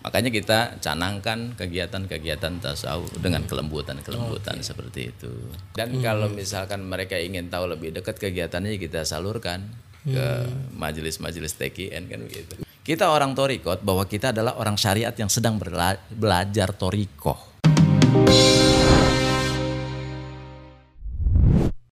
Makanya 0.00 0.32
kita 0.32 0.58
canangkan 0.80 1.52
kegiatan-kegiatan 1.60 2.64
tasawuf 2.64 3.12
dengan 3.20 3.44
kelembutan-kelembutan 3.44 4.64
seperti 4.64 5.12
itu. 5.12 5.28
Dan 5.76 6.00
kalau 6.00 6.32
misalkan 6.32 6.88
mereka 6.88 7.20
ingin 7.20 7.52
tahu 7.52 7.68
lebih 7.68 7.92
dekat 7.92 8.16
kegiatannya 8.16 8.80
kita 8.80 9.04
salurkan 9.04 9.68
ke 10.00 10.48
majelis-majelis 10.72 11.52
TKN 11.60 12.08
kan 12.08 12.20
begitu. 12.24 12.64
Kita 12.80 13.12
orang 13.12 13.36
torikot 13.36 13.84
bahwa 13.84 14.08
kita 14.08 14.32
adalah 14.32 14.56
orang 14.56 14.80
syariat 14.80 15.12
yang 15.12 15.28
sedang 15.28 15.60
berla- 15.60 16.00
belajar 16.08 16.72
torikoh. 16.72 17.49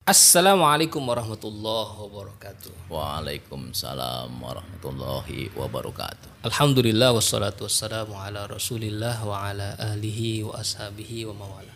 Assalamualaikum 0.04 1.00
warahmatullahi 1.00 1.96
wabarakatuh. 1.96 2.92
Waalaikumsalam 2.92 4.36
warahmatullahi 4.36 5.48
wabarakatuh. 5.56 6.44
Alhamdulillah 6.44 7.16
wassalatu 7.16 7.64
wassalamu 7.64 8.12
ala 8.12 8.44
rasulillah 8.44 9.16
wa 9.24 9.48
ala 9.48 9.72
alihi 9.96 10.44
wa 10.44 10.60
ashabihi 10.60 11.24
wa 11.32 11.40
mawala. 11.40 11.72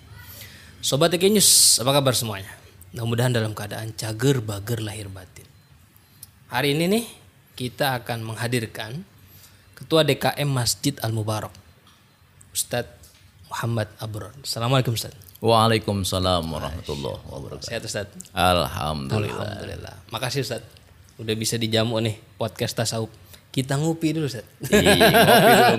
Sobat 0.85 1.17
News, 1.17 1.81
apa 1.81 1.89
kabar 1.89 2.13
semuanya? 2.13 2.53
Mudah-mudahan 2.93 3.33
dalam 3.33 3.57
keadaan 3.57 3.97
cager 3.97 4.45
bager 4.45 4.85
lahir 4.85 5.09
batin. 5.09 5.49
Hari 6.53 6.77
ini 6.77 6.85
nih 6.85 7.05
kita 7.57 7.97
akan 8.05 8.29
menghadirkan 8.29 9.09
Ketua 9.73 10.05
DKM 10.05 10.53
Masjid 10.53 10.93
Al 11.01 11.17
Mubarak, 11.17 11.57
Ustadz 12.53 12.93
Muhammad 13.49 13.89
Abror. 13.97 14.37
Assalamualaikum 14.45 14.93
Ustadz. 14.93 15.28
Waalaikumsalam 15.39 16.51
warahmatullahi 16.51 17.23
wabarakatuh. 17.31 17.71
Sehat 17.71 17.87
Ustadz. 17.87 18.35
Alhamdulillah. 18.35 19.39
Alhamdulillah. 19.39 19.95
Makasih 20.11 20.43
Ustaz. 20.43 20.67
Udah 21.15 21.35
bisa 21.39 21.55
dijamu 21.55 22.03
nih 22.03 22.19
podcast 22.35 22.75
tasawuf. 22.75 23.07
Kita 23.55 23.79
ngopi 23.79 24.19
dulu 24.19 24.27
Ustaz. 24.27 24.43
Ih, 24.67 24.83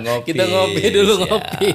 ngopi. 0.00 0.26
Kita 0.32 0.44
ngopi 0.48 0.84
dulu 0.88 1.12
Siap. 1.12 1.24
ngopi. 1.28 1.70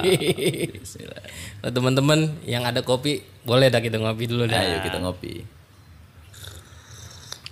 Nah, 1.56 1.74
teman-teman 1.74 2.30
yang 2.46 2.62
ada 2.62 2.78
kopi, 2.86 3.26
boleh 3.42 3.66
dah 3.66 3.82
kita 3.82 3.98
ngopi 3.98 4.30
dulu 4.30 4.46
dah. 4.46 4.60
Ayo 4.60 4.86
kita 4.86 5.02
ngopi. 5.02 5.42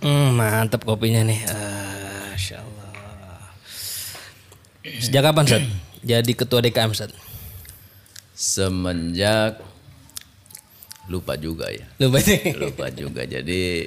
Hmm, 0.07 0.39
mantap 0.39 0.87
kopinya 0.87 1.25
nih. 1.27 1.41
Ah, 1.51 2.31
Masya 2.31 2.63
Allah. 2.63 2.91
Sejak 5.03 5.19
kapan 5.25 5.45
Ustaz? 5.51 5.65
Jadi 6.05 6.31
ketua 6.37 6.63
DKM 6.63 6.95
Ustaz? 6.95 7.11
Semenjak 8.39 9.59
lupa 11.07 11.37
juga 11.37 11.69
ya. 11.69 11.85
Lupa 11.99 12.19
nih. 12.19 12.55
Lupa 12.57 12.87
juga. 12.89 13.23
Jadi 13.25 13.85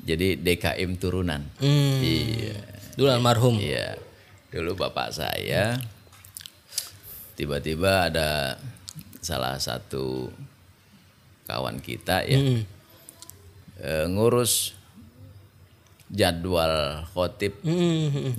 jadi 0.00 0.34
DKM 0.34 0.90
turunan. 0.96 1.44
Hmm, 1.58 2.00
Iya. 2.00 2.56
dulu 2.96 3.08
almarhum. 3.08 3.56
Iya. 3.56 3.94
Dulu 4.50 4.74
bapak 4.74 5.12
saya 5.12 5.78
tiba-tiba 7.34 8.10
ada 8.10 8.58
salah 9.20 9.56
satu 9.56 10.28
kawan 11.46 11.78
kita 11.78 12.24
ya 12.24 12.36
Hmm. 12.36 12.62
eh, 13.78 14.06
ngurus 14.08 14.74
jadwal 16.10 17.06
khotib 17.08 17.54
Hmm. 17.62 18.34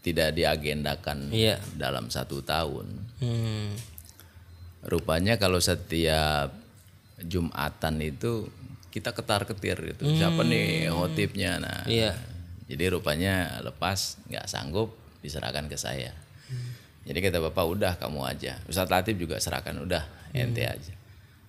tidak 0.00 0.32
diagendakan 0.32 1.28
Iya. 1.28 1.58
dalam 1.74 2.08
satu 2.08 2.40
tahun. 2.40 2.86
Hmm. 3.18 3.74
Rupanya 4.82 5.36
kalau 5.36 5.58
setiap 5.58 6.50
Jumatan 7.22 8.02
itu 8.02 8.50
kita 8.92 9.10
ketar-ketir 9.10 9.76
gitu. 9.94 10.04
Siapa 10.12 10.44
nih 10.44 10.90
khotibnya? 10.92 11.56
Nah, 11.58 11.80
Iya. 11.88 12.12
jadi 12.68 12.92
rupanya 12.92 13.60
lepas 13.64 14.20
nggak 14.28 14.46
sanggup 14.48 14.92
diserahkan 15.20 15.68
ke 15.68 15.76
saya. 15.76 16.12
Jadi 17.02 17.18
kata 17.18 17.42
bapak 17.42 17.64
udah 17.66 17.92
kamu 17.98 18.20
aja. 18.26 18.60
Ustadz 18.68 18.92
Latif 18.92 19.18
juga 19.18 19.40
serahkan 19.40 19.74
udah 19.80 20.02
ente 20.32 20.62
aja. 20.62 20.94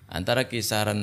Antara 0.09 0.45
kisaran 0.45 0.97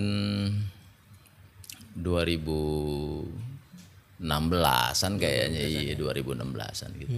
2016-an 4.21 5.13
kayaknya 5.17 5.61
iya 5.65 5.95
2016-an 5.97 6.91
gitu. 6.99 7.15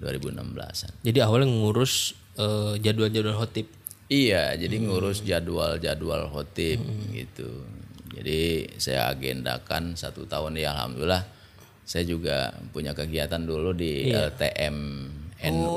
2016-an. 0.00 0.90
Jadi 1.04 1.18
awalnya 1.20 1.48
ngurus 1.50 2.14
eh, 2.38 2.74
jadwal-jadwal 2.80 3.36
khotib. 3.36 3.66
Iya, 4.10 4.58
jadi 4.58 4.76
ngurus 4.82 5.22
jadwal-jadwal 5.22 6.34
khotib 6.34 6.82
gitu. 7.14 7.62
Jadi 8.10 8.66
saya 8.74 9.06
agendakan 9.06 9.94
satu 9.94 10.26
tahun 10.26 10.58
ya 10.58 10.74
alhamdulillah. 10.74 11.22
Saya 11.86 12.02
juga 12.06 12.50
punya 12.74 12.90
kegiatan 12.90 13.38
dulu 13.38 13.70
di 13.70 14.10
LTM 14.10 14.76
NU 15.46 15.72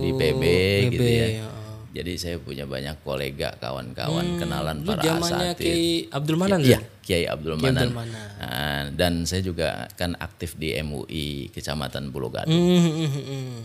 di 0.00 0.10
PB, 0.16 0.42
gitu 0.88 1.04
ya. 1.04 1.28
ya. 1.36 1.48
Jadi 1.96 2.12
saya 2.20 2.36
punya 2.36 2.68
banyak 2.68 3.00
kolega, 3.00 3.56
kawan-kawan, 3.56 4.36
kenalan 4.36 4.84
Lu 4.84 4.92
para 4.92 5.16
asatid. 5.16 5.64
Kiai 5.64 5.88
Abdul 6.12 6.36
Manan 6.36 6.60
Iya, 6.60 6.80
Ustaz? 6.84 7.00
Kiai 7.00 7.24
Abdul 7.24 7.56
Kiai 7.56 7.64
Manan. 7.72 7.88
Abdul 7.88 7.96
Manan. 7.96 8.26
Nah, 8.36 8.82
dan 8.92 9.12
saya 9.24 9.40
juga 9.40 9.88
kan 9.96 10.12
aktif 10.20 10.60
di 10.60 10.76
MUI 10.76 11.48
Kecamatan 11.56 12.12
Pulau 12.12 12.28
Gadung. 12.28 12.52
Hmm, 12.52 12.80
hmm, 12.84 13.08
hmm, 13.08 13.24
hmm. 13.24 13.56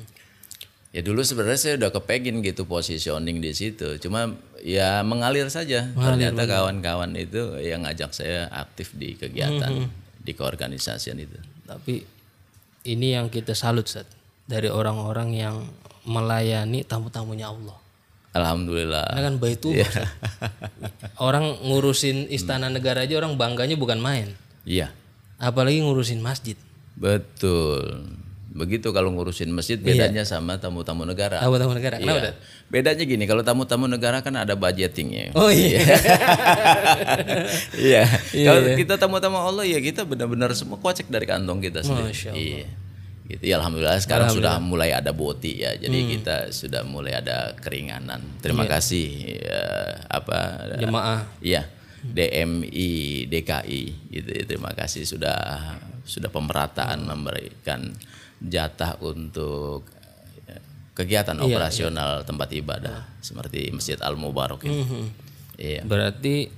Ya 0.92 1.00
dulu 1.00 1.24
sebenarnya 1.24 1.60
saya 1.60 1.74
udah 1.80 1.92
kepegin 1.96 2.44
gitu 2.44 2.68
positioning 2.68 3.40
di 3.40 3.56
situ. 3.56 3.96
Cuma 4.04 4.36
ya 4.60 5.00
mengalir 5.08 5.48
saja. 5.48 5.88
Ternyata 5.96 6.44
kawan-kawan 6.44 7.16
itu 7.16 7.64
yang 7.64 7.88
ngajak 7.88 8.12
saya 8.12 8.52
aktif 8.52 8.92
di 9.00 9.16
kegiatan 9.16 9.88
di 10.20 10.32
keorganisasian 10.36 11.16
itu. 11.24 11.40
Tapi 11.64 12.04
ini 12.92 13.16
yang 13.16 13.32
kita 13.32 13.56
salut 13.56 13.88
Ustaz. 13.88 14.08
dari 14.52 14.68
orang-orang 14.68 15.32
yang 15.32 15.64
melayani 16.04 16.84
tamu-tamunya 16.84 17.48
Allah. 17.48 17.80
Alhamdulillah. 18.36 19.16
Karena 19.16 19.24
kan 19.32 19.36
baitu 19.40 19.72
orang 21.28 21.56
ngurusin 21.64 22.28
istana 22.28 22.68
negara 22.68 23.08
aja 23.08 23.16
orang 23.16 23.40
bangganya 23.40 23.80
bukan 23.80 24.00
main. 24.04 24.36
Iya. 24.68 24.92
Apalagi 25.40 25.80
ngurusin 25.80 26.20
masjid. 26.20 26.60
Betul. 27.00 28.12
Begitu 28.52 28.92
kalau 28.92 29.16
ngurusin 29.16 29.48
masjid 29.56 29.80
bedanya 29.80 30.28
sama 30.28 30.60
tamu-tamu 30.60 31.08
negara. 31.08 31.40
Tamu-tamu 31.40 31.72
negara. 31.72 31.96
Kenapa? 32.04 32.20
Iya. 32.20 32.34
Bedanya 32.68 33.04
gini, 33.08 33.24
kalau 33.24 33.48
tamu-tamu 33.48 33.88
negara 33.88 34.20
kan 34.20 34.36
ada 34.36 34.60
budgetingnya. 34.60 35.32
Oh 35.40 35.48
iya. 35.48 35.80
iya. 37.80 38.04
Kalau 38.48 38.62
kita 38.76 39.00
tamu-tamu 39.00 39.40
Allah 39.40 39.64
ya 39.64 39.80
kita 39.80 40.04
benar-benar 40.04 40.52
semua 40.52 40.80
kocek 40.80 41.08
dari 41.08 41.24
kantong 41.24 41.64
kita 41.64 41.80
sendiri. 41.84 42.12
Masya 42.12 42.32
Iya. 42.36 42.68
Gitu. 43.32 43.44
Ya 43.48 43.56
alhamdulillah 43.64 44.04
sekarang 44.04 44.36
sudah 44.36 44.60
mulai 44.60 44.92
ada 44.92 45.16
boti 45.16 45.64
ya. 45.64 45.72
Jadi 45.80 46.20
kita 46.20 46.52
sudah 46.52 46.84
mulai 46.84 47.16
ada 47.16 47.56
keringanan. 47.56 48.20
Terima 48.44 48.68
kasih 48.68 49.40
ya, 49.40 49.64
apa 50.12 50.68
Jemaah. 50.76 51.24
Iya. 51.40 51.72
DMI 52.04 52.92
DKI 53.32 53.84
gitu. 54.12 54.30
ya. 54.36 54.44
Terima 54.44 54.76
kasih 54.76 55.08
sudah 55.08 55.40
sudah 56.04 56.28
pemerataan 56.28 57.08
memberikan 57.08 57.96
jatah 58.42 58.98
untuk 59.06 59.86
eh, 60.50 60.62
kegiatan 60.98 61.38
operasional 61.38 62.26
tempat 62.26 62.50
ibadah 62.52 63.22
seperti 63.22 63.70
Masjid 63.70 63.98
Al 64.02 64.18
Mubarak 64.18 64.66
ini. 64.66 64.82
Iya. 65.62 65.86
Berarti 65.86 66.50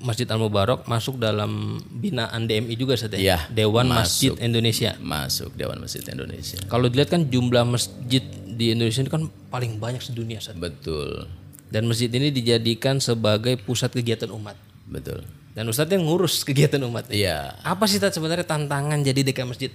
Masjid 0.00 0.28
Al 0.28 0.40
Mubarak 0.40 0.88
masuk 0.88 1.20
dalam 1.20 1.80
binaan 1.88 2.48
DMI 2.48 2.74
juga 2.76 2.96
Ustaz 2.96 3.12
ya? 3.16 3.20
Iya, 3.20 3.38
Dewan 3.52 3.88
Masjid 3.88 4.32
Indonesia. 4.40 4.96
Masuk 5.00 5.52
Dewan 5.56 5.80
Masjid 5.80 6.04
Indonesia. 6.08 6.60
Kalau 6.68 6.88
dilihat 6.88 7.12
kan 7.12 7.28
jumlah 7.28 7.64
masjid 7.68 8.24
di 8.48 8.72
Indonesia 8.72 9.00
ini 9.00 9.12
kan 9.12 9.28
paling 9.48 9.76
banyak 9.80 10.00
sedunia 10.00 10.40
Ustaz. 10.40 10.56
Betul. 10.56 11.28
Dan 11.70 11.86
masjid 11.86 12.10
ini 12.10 12.34
dijadikan 12.34 12.98
sebagai 12.98 13.56
pusat 13.62 13.94
kegiatan 13.94 14.28
umat. 14.34 14.58
Betul. 14.90 15.22
Dan 15.54 15.70
Ustadz 15.70 15.94
yang 15.94 16.06
ngurus 16.06 16.42
kegiatan 16.42 16.82
umat. 16.86 17.10
Iya. 17.10 17.58
Apa 17.62 17.86
sih 17.86 17.98
Ustadz 17.98 18.18
sebenarnya 18.18 18.46
tantangan 18.46 19.02
jadi 19.02 19.22
DK 19.22 19.46
masjid? 19.46 19.70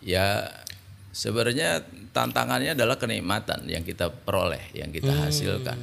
Ya 0.00 0.48
sebenarnya 1.12 1.84
tantangannya 2.14 2.72
adalah 2.74 2.96
kenikmatan 2.96 3.66
yang 3.66 3.84
kita 3.84 4.10
peroleh, 4.10 4.62
yang 4.72 4.90
kita 4.90 5.10
hasilkan. 5.28 5.78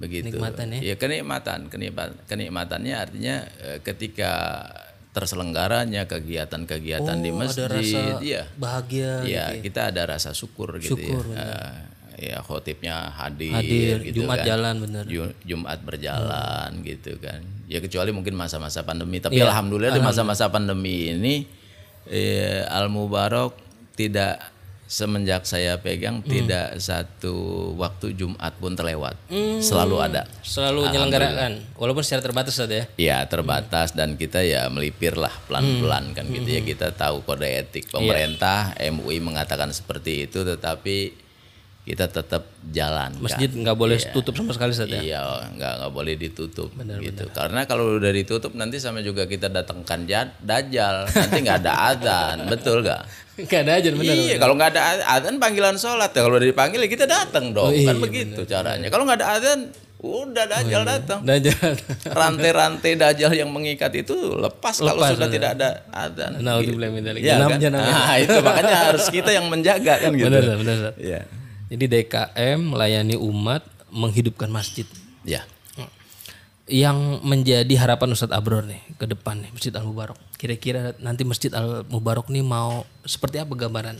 Begitu. 0.00 0.32
Kenikmatan 0.32 0.66
ya. 0.80 0.96
kenikmatan, 0.96 1.58
kenikmatan 1.68 2.16
kenikmatannya 2.24 2.94
artinya 2.96 3.36
eh, 3.60 3.78
ketika 3.84 4.64
terselenggaranya 5.10 6.06
kegiatan-kegiatan 6.06 7.16
di 7.18 7.30
masjid, 7.34 8.16
ya. 8.22 8.42
Bahagia. 8.54 9.26
Ya, 9.26 9.44
kita 9.58 9.90
ada 9.90 10.06
rasa 10.06 10.30
syukur 10.30 10.78
gitu 10.78 10.94
Syukur, 10.94 11.34
ya. 11.34 11.42
Eh, 12.14 12.30
ya 12.30 12.38
khotibnya 12.46 13.10
hadir, 13.10 13.58
Hadir, 13.58 13.96
gitu 14.06 14.22
Jumat 14.22 14.44
kan. 14.44 14.46
jalan 14.54 14.74
bener. 14.78 15.04
Ju- 15.10 15.36
Jumat 15.42 15.82
berjalan 15.82 16.70
gitu 16.86 17.18
kan. 17.18 17.42
Ya 17.66 17.82
kecuali 17.82 18.14
mungkin 18.14 18.38
masa-masa 18.38 18.86
pandemi. 18.86 19.18
Tapi 19.18 19.42
alhamdulillah, 19.42 19.98
di 19.98 20.02
masa-masa 20.02 20.46
pandemi 20.46 21.10
ini 21.10 21.34
eh, 22.08 22.64
Al 22.64 22.88
Mubarak 22.88 23.52
tidak 23.98 24.40
semenjak 24.90 25.46
saya 25.46 25.78
pegang 25.78 26.18
tidak 26.26 26.74
satu 26.82 27.70
waktu 27.78 28.10
Jumat 28.18 28.50
pun 28.58 28.74
terlewat. 28.74 29.14
Selalu 29.62 30.02
ada. 30.02 30.26
Selalu 30.42 30.90
menyelenggarakan. 30.90 31.78
Walaupun 31.78 32.02
secara 32.02 32.26
terbatas 32.26 32.58
Ustadz 32.58 32.74
ya. 32.74 32.84
Ya 32.98 33.18
terbatas 33.30 33.94
dan 33.94 34.18
kita 34.18 34.42
ya 34.42 34.66
melipir 34.66 35.14
lah 35.14 35.30
pelan-pelan 35.46 36.10
kan 36.10 36.26
gitu 36.26 36.58
ya 36.58 36.60
kita 36.66 36.90
tahu 36.90 37.22
kode 37.22 37.46
etik 37.46 37.86
pemerintah 37.86 38.74
MUI 38.90 39.22
mengatakan 39.22 39.70
seperti 39.70 40.26
itu 40.26 40.42
tetapi 40.42 41.29
kita 41.80 42.12
tetap 42.12 42.44
jalan. 42.70 43.16
Masjid 43.24 43.48
nggak 43.48 43.72
boleh 43.72 43.96
tutup 44.12 44.36
sama 44.36 44.52
sekali 44.52 44.76
Ustaz 44.76 44.92
ya. 44.92 45.00
Iya, 45.00 45.20
nggak 45.56 45.72
nggak 45.80 45.92
boleh 45.96 46.14
ditutup 46.14 46.68
gitu. 46.76 47.24
Karena 47.32 47.64
kalau 47.64 47.96
udah 47.96 48.12
ditutup 48.12 48.52
nanti 48.52 48.76
sama 48.76 49.00
juga 49.00 49.24
kita 49.24 49.48
datangkan 49.48 50.04
jad, 50.04 50.28
dajjal, 50.44 51.08
nanti 51.08 51.38
nggak 51.40 51.58
ada 51.64 51.72
adzan, 51.96 52.36
betul 52.52 52.84
nggak? 52.84 53.02
Nggak 53.40 53.60
ada 53.64 53.72
aja 53.80 53.88
benar. 53.96 54.14
Iya, 54.14 54.36
kalau 54.36 54.54
nggak 54.60 54.70
ada 54.76 54.82
adzan 55.08 55.34
panggilan 55.40 55.76
sholat 55.80 56.12
ya. 56.12 56.20
Kalau 56.20 56.36
udah 56.36 56.48
dipanggil 56.52 56.84
ya 56.84 56.88
kita 56.92 57.06
datang 57.08 57.56
dong, 57.56 57.72
kan 57.72 57.96
begitu 57.96 58.44
caranya. 58.44 58.92
Kalau 58.92 59.08
nggak 59.08 59.18
ada 59.24 59.28
adzan, 59.40 59.60
udah 60.04 60.44
dajjal 60.52 60.82
datang. 60.84 61.18
Dajjal. 61.24 61.72
Rantai-rantai 62.20 62.92
dajjal 63.00 63.32
yang 63.32 63.48
mengikat 63.48 63.88
itu 63.96 64.36
lepas, 64.36 64.84
kalau 64.84 65.00
sudah 65.00 65.32
tidak 65.32 65.56
ada 65.56 65.88
adzan. 65.88 66.44
Min 66.44 67.00
dzalik. 67.00 67.24
Iya 67.24 67.40
Janam, 67.40 67.48
kan? 67.56 67.72
Nah, 67.72 68.14
itu 68.20 68.36
makanya 68.44 68.76
harus 68.92 69.08
kita 69.08 69.32
yang 69.32 69.48
menjaga 69.48 69.96
kan 69.96 70.12
gitu. 70.20 70.28
Benar, 70.28 70.60
benar. 70.60 70.92
Iya. 71.00 71.39
Jadi 71.70 71.84
DKM 71.86 72.58
melayani 72.74 73.14
umat 73.14 73.62
menghidupkan 73.94 74.50
masjid. 74.50 74.84
Ya. 75.22 75.46
Yang 76.66 77.22
menjadi 77.22 77.74
harapan 77.78 78.14
Ustadz 78.14 78.34
Abror 78.34 78.66
nih 78.66 78.82
ke 78.98 79.06
depan 79.06 79.42
nih 79.42 79.50
Masjid 79.54 79.74
Al 79.74 79.86
Mubarok. 79.86 80.18
Kira-kira 80.34 80.94
nanti 80.98 81.22
Masjid 81.22 81.50
Al 81.54 81.86
Mubarok 81.86 82.30
nih 82.30 82.42
mau 82.42 82.86
seperti 83.06 83.42
apa 83.42 83.54
gambaran 83.54 83.98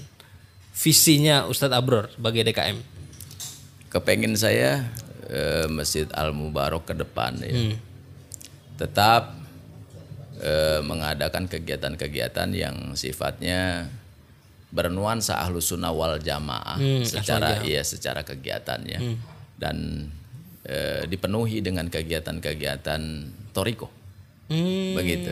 visinya 0.74 1.46
Ustadz 1.50 1.74
Abror 1.74 2.10
sebagai 2.14 2.46
DKM? 2.46 2.78
Kepengen 3.90 4.38
saya 4.38 4.86
eh, 5.30 5.66
Masjid 5.66 6.06
Al 6.14 6.30
Mubarok 6.30 6.90
ke 6.90 6.94
depan 6.94 7.38
ya. 7.42 7.74
Tetap 8.78 9.34
eh, 10.42 10.78
mengadakan 10.82 11.50
kegiatan-kegiatan 11.50 12.50
yang 12.54 12.94
sifatnya 12.94 13.90
bernuansa 14.70 15.42
ahlus 15.42 15.74
sunnah 15.74 15.90
wal 15.90 16.18
jamaah 16.18 16.78
secara 17.02 17.62
iya 17.66 17.82
secara 17.82 18.22
kegiatannya. 18.22 18.98
Dan 19.60 20.08
eh, 20.64 21.04
dipenuhi 21.04 21.60
dengan 21.60 21.90
kegiatan-kegiatan 21.90 23.02
toriko. 23.52 23.90
Begitu. 24.96 25.30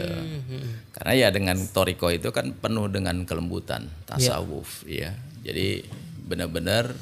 Karena 0.94 1.12
ya 1.14 1.28
dengan 1.34 1.58
toriko 1.70 2.10
itu 2.12 2.30
kan 2.30 2.54
penuh 2.54 2.86
dengan 2.86 3.26
kelembutan 3.26 3.90
tasawuf 4.06 4.86
ya 4.86 5.10
jadi 5.42 5.80
benar-benar 6.28 6.92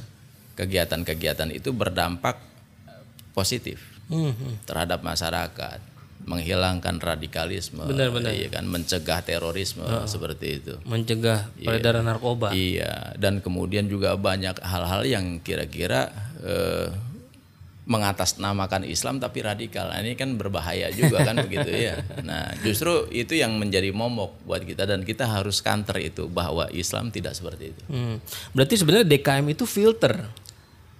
kegiatan-kegiatan 0.54 1.50
itu 1.52 1.74
berdampak 1.74 2.38
positif 3.34 3.82
terhadap 4.64 5.02
masyarakat 5.02 5.80
menghilangkan 6.26 6.98
radikalisme 6.98 7.86
Benar-benar. 7.86 8.34
iya 8.34 8.50
kan 8.50 8.66
mencegah 8.66 9.22
terorisme 9.22 9.86
seperti 10.10 10.58
itu 10.58 10.74
Mencegah 10.82 11.46
peredaran 11.62 12.04
narkoba. 12.06 12.50
Iya, 12.50 13.14
dan 13.14 13.38
kemudian 13.38 13.86
juga 13.86 14.18
banyak 14.18 14.58
hal-hal 14.58 15.06
yang 15.06 15.38
kira-kira 15.38 16.10
eh, 16.42 16.90
mengatasnamakan 17.86 18.82
Islam 18.82 19.22
tapi 19.22 19.46
radikal. 19.46 19.86
Nah, 19.86 20.02
ini 20.02 20.18
kan 20.18 20.34
berbahaya 20.34 20.90
juga 20.90 21.22
kan 21.22 21.38
begitu 21.46 21.70
ya. 21.70 22.02
Nah, 22.26 22.50
justru 22.66 23.06
itu 23.14 23.38
yang 23.38 23.54
menjadi 23.62 23.94
momok 23.94 24.42
buat 24.42 24.66
kita 24.66 24.90
dan 24.90 25.06
kita 25.06 25.30
harus 25.30 25.62
counter 25.62 26.02
itu 26.02 26.26
bahwa 26.26 26.66
Islam 26.74 27.14
tidak 27.14 27.38
seperti 27.38 27.70
itu. 27.70 27.82
Hmm. 27.86 28.18
Berarti 28.52 28.74
sebenarnya 28.74 29.06
DKM 29.06 29.46
itu 29.54 29.64
filter 29.70 30.26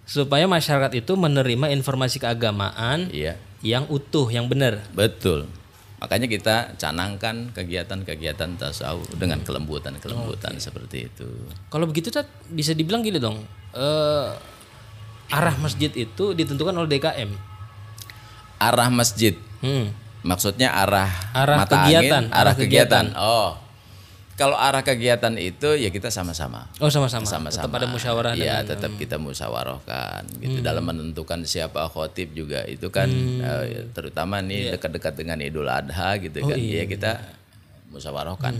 supaya 0.06 0.46
masyarakat 0.46 1.02
itu 1.02 1.19
menerima 1.19 1.75
informasi 1.75 2.23
keagamaan 2.23 3.11
Iya, 3.11 3.34
yang 3.66 3.84
utuh, 3.90 4.30
yang 4.30 4.46
benar. 4.46 4.86
betul. 4.94 5.50
Makanya 5.96 6.28
kita 6.28 6.56
canangkan 6.76 7.50
kegiatan-kegiatan 7.56 8.60
tasawuf 8.60 9.08
dengan 9.16 9.40
kelembutan-kelembutan 9.42 10.60
seperti 10.60 11.08
itu. 11.08 11.26
Kalau 11.72 11.88
begitu 11.88 12.12
Tat, 12.12 12.28
bisa 12.46 12.76
dibilang 12.76 13.02
gini 13.02 13.18
dong. 13.18 13.42
eh, 13.76 14.28
arah 15.28 15.56
masjid 15.58 15.90
itu 15.92 16.32
ditentukan 16.32 16.72
oleh 16.72 16.88
DKM. 16.96 17.28
Arah 18.56 18.88
masjid 18.88 19.36
Hmm. 19.60 19.88
Maksudnya 20.26 20.74
arah 20.74 21.08
Arah 21.32 21.56
mata 21.64 21.86
kegiatan, 21.86 22.28
angin, 22.28 22.34
arah, 22.34 22.52
arah 22.52 22.54
kegiatan. 22.54 23.04
Oh. 23.16 23.50
Kalau 24.36 24.52
arah 24.52 24.84
kegiatan 24.84 25.32
itu 25.34 25.74
ya 25.74 25.88
kita 25.88 26.12
sama-sama. 26.12 26.68
Oh 26.76 26.92
sama-sama. 26.92 27.24
Sama-sama. 27.24 27.64
Tetap 27.64 27.72
ada 27.74 27.88
musyawarah 27.88 28.32
Iya, 28.32 28.60
dengan- 28.60 28.68
tetap 28.68 28.92
kita 28.94 29.16
musyawarahkan 29.16 30.28
gitu 30.38 30.60
dalam 30.60 30.84
menentukan 30.84 31.40
siapa 31.42 31.88
khotib 31.88 32.30
juga 32.32 32.60
itu 32.64 32.84
kan 32.88 33.08
eh, 33.40 33.88
terutama 33.90 34.38
nih 34.38 34.76
dekat-dekat 34.76 35.16
dengan 35.16 35.40
Idul 35.40 35.64
Adha 35.64 36.20
gitu 36.20 36.44
kan. 36.44 36.52
Ya 36.54 36.84
kita 36.84 37.16
musyawarahkan. 37.88 38.52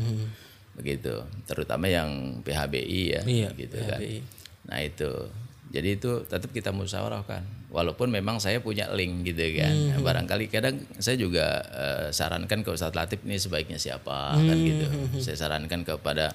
Begitu. 0.75 1.13
Terutama 1.45 1.87
yang 1.87 2.41
PHBI 2.41 3.03
ya 3.11 3.21
Iya, 3.23 3.49
gitu 3.53 3.77
kan. 3.79 4.01
Nah, 4.67 4.81
itu. 4.81 5.11
Jadi 5.67 5.89
itu 5.95 6.25
tetap 6.25 6.51
kita 6.51 6.71
musyawarahkan. 6.71 7.66
Walaupun 7.67 8.15
memang 8.15 8.39
saya 8.39 8.63
punya 8.63 8.87
link 8.95 9.27
gitu 9.27 9.43
kan. 9.59 9.75
Hmm. 9.75 10.01
Barangkali 10.01 10.47
kadang 10.47 10.79
saya 11.03 11.19
juga 11.19 11.47
eh, 11.67 12.07
sarankan 12.15 12.63
ke 12.63 12.71
Ustadz 12.71 12.95
Latif 12.95 13.27
ini 13.27 13.37
sebaiknya 13.37 13.75
siapa 13.77 14.39
kan 14.39 14.55
Hmm. 14.55 14.63
gitu. 14.65 14.87
Saya 15.19 15.35
sarankan 15.35 15.83
kepada 15.83 16.31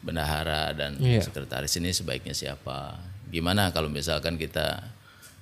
bendahara 0.00 0.72
dan 0.72 0.96
Iya. 0.96 1.20
sekretaris 1.20 1.76
ini 1.76 1.92
sebaiknya 1.92 2.32
siapa. 2.32 2.96
Gimana 3.28 3.68
kalau 3.70 3.92
misalkan 3.92 4.40
kita 4.40 4.80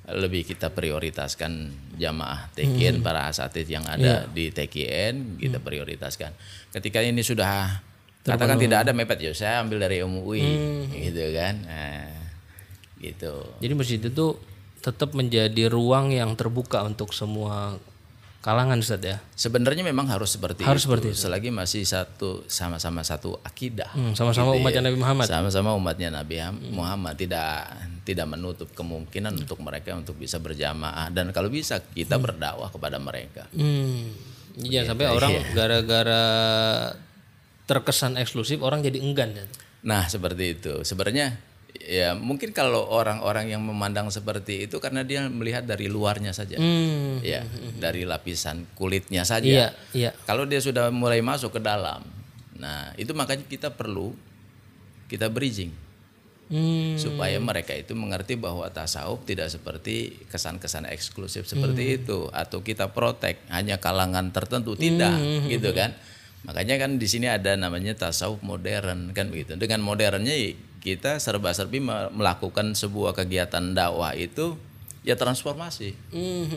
lebih 0.08 0.42
kita 0.42 0.74
prioritaskan 0.74 1.70
jamaah 1.94 2.50
Hmm. 2.50 2.54
TKN 2.58 2.96
para 2.98 3.30
asatid 3.30 3.68
yang 3.68 3.86
ada 3.86 4.26
Iya. 4.26 4.32
di 4.34 4.50
TKN 4.50 5.38
kita 5.38 5.62
prioritaskan. 5.62 6.34
Ketika 6.74 6.98
ini 6.98 7.22
sudah 7.22 7.78
katakan 8.26 8.58
tidak 8.58 8.84
ada 8.84 8.92
mepet 8.92 9.22
ya 9.22 9.32
saya 9.32 9.62
ambil 9.62 9.78
dari 9.78 10.02
MUI 10.02 10.42
Hmm. 10.42 10.90
gitu 10.90 11.24
kan. 11.30 11.54
Nah, 11.62 12.10
gitu. 12.98 13.34
Jadi 13.62 13.72
masjid 13.78 14.00
itu 14.02 14.26
tetap 14.78 15.12
menjadi 15.12 15.66
ruang 15.66 16.10
yang 16.10 16.32
terbuka 16.34 16.82
untuk 16.82 17.10
semua 17.10 17.76
kalangan 18.38 18.78
Ustaz 18.78 19.02
ya. 19.02 19.18
Sebenarnya 19.34 19.82
memang 19.82 20.06
harus 20.06 20.32
seperti 20.32 20.62
Harus 20.62 20.82
itu. 20.82 20.88
seperti 20.88 21.06
itu. 21.10 21.18
Selagi 21.18 21.50
masih 21.50 21.82
satu 21.82 22.46
sama-sama 22.46 23.02
satu 23.02 23.34
akidah. 23.42 23.90
Hmm, 23.92 24.14
sama-sama 24.14 24.54
Gitu 24.54 24.62
umatnya 24.62 24.80
ya. 24.80 24.86
Nabi 24.88 24.98
Muhammad. 24.98 25.26
Sama-sama 25.26 25.70
umatnya 25.74 26.08
Nabi 26.08 26.36
Ham- 26.38 26.62
Muhammad 26.70 27.18
tidak 27.18 27.66
tidak 28.06 28.24
menutup 28.24 28.70
kemungkinan 28.72 29.36
untuk 29.36 29.58
mereka 29.60 29.92
untuk 29.92 30.16
bisa 30.16 30.38
berjamaah 30.38 31.10
dan 31.10 31.28
kalau 31.30 31.50
bisa 31.50 31.82
kita 31.82 32.16
berdakwah 32.16 32.70
kepada 32.70 32.96
mereka. 32.96 33.50
Hmm. 33.52 34.14
Jangan 34.56 34.94
sampai 34.94 35.06
orang 35.18 35.32
gara-gara 35.52 36.22
terkesan 37.66 38.16
eksklusif 38.16 38.62
orang 38.62 38.80
jadi 38.80 38.96
enggan. 38.98 39.34
ya. 39.34 39.44
Nah, 39.84 40.06
seperti 40.06 40.56
itu. 40.56 40.72
Sebenarnya 40.82 41.36
ya 41.76 42.12
mungkin 42.16 42.52
kalau 42.52 42.84
orang-orang 42.88 43.52
yang 43.52 43.62
memandang 43.64 44.12
seperti 44.12 44.68
itu 44.68 44.76
karena 44.80 45.04
dia 45.04 45.24
melihat 45.28 45.64
dari 45.64 45.88
luarnya 45.88 46.36
saja. 46.36 46.60
Hmm. 46.60 47.20
Ya, 47.24 47.44
dari 47.80 48.04
lapisan 48.04 48.68
kulitnya 48.76 49.24
saja. 49.24 49.48
Iya, 49.48 49.68
iya. 49.96 50.10
Kalau 50.28 50.44
dia 50.44 50.60
sudah 50.60 50.92
mulai 50.92 51.24
masuk 51.24 51.56
ke 51.56 51.60
dalam, 51.64 52.04
nah 52.56 52.92
itu 53.00 53.12
makanya 53.16 53.44
kita 53.48 53.72
perlu 53.72 54.12
kita 55.08 55.32
bridging 55.32 55.88
Hmm. 56.48 56.96
supaya 56.96 57.36
mereka 57.36 57.76
itu 57.76 57.92
mengerti 57.92 58.40
bahwa 58.40 58.64
tasawuf 58.72 59.20
tidak 59.28 59.52
seperti 59.52 60.16
kesan-kesan 60.32 60.88
eksklusif 60.88 61.44
seperti 61.44 62.00
itu 62.00 62.24
atau 62.32 62.64
kita 62.64 62.88
protek 62.88 63.44
hanya 63.52 63.76
kalangan 63.76 64.32
tertentu 64.32 64.72
tidak 64.72 65.12
gitu 65.52 65.76
kan. 65.76 65.92
Makanya 66.48 66.80
kan 66.80 66.96
di 66.96 67.04
sini 67.04 67.28
ada 67.28 67.52
namanya 67.52 67.92
tasawuf 67.92 68.40
modern 68.40 69.12
kan 69.12 69.28
begitu. 69.28 69.60
Dengan 69.60 69.84
modernnya 69.84 70.32
ya 70.32 70.56
kita 70.88 71.18
serba-serbi 71.18 71.78
me- 71.78 72.08
melakukan 72.10 72.72
sebuah 72.72 73.12
kegiatan 73.12 73.72
dakwah 73.72 74.12
itu 74.12 74.56
ya 75.02 75.14
transformasi 75.14 75.92
Hmm. 76.10 76.48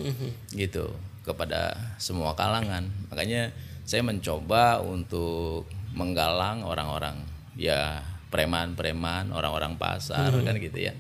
gitu 0.52 0.92
kepada 1.22 1.76
semua 1.98 2.34
kalangan. 2.34 2.88
Makanya 3.08 3.52
saya 3.84 4.02
mencoba 4.02 4.80
untuk 4.80 5.68
menggalang 5.92 6.64
orang-orang 6.64 7.22
ya 7.54 8.00
preman-preman, 8.32 9.30
orang-orang 9.30 9.76
pasar 9.76 10.32
kan 10.32 10.56
gitu 10.58 10.80
ya. 10.82 10.96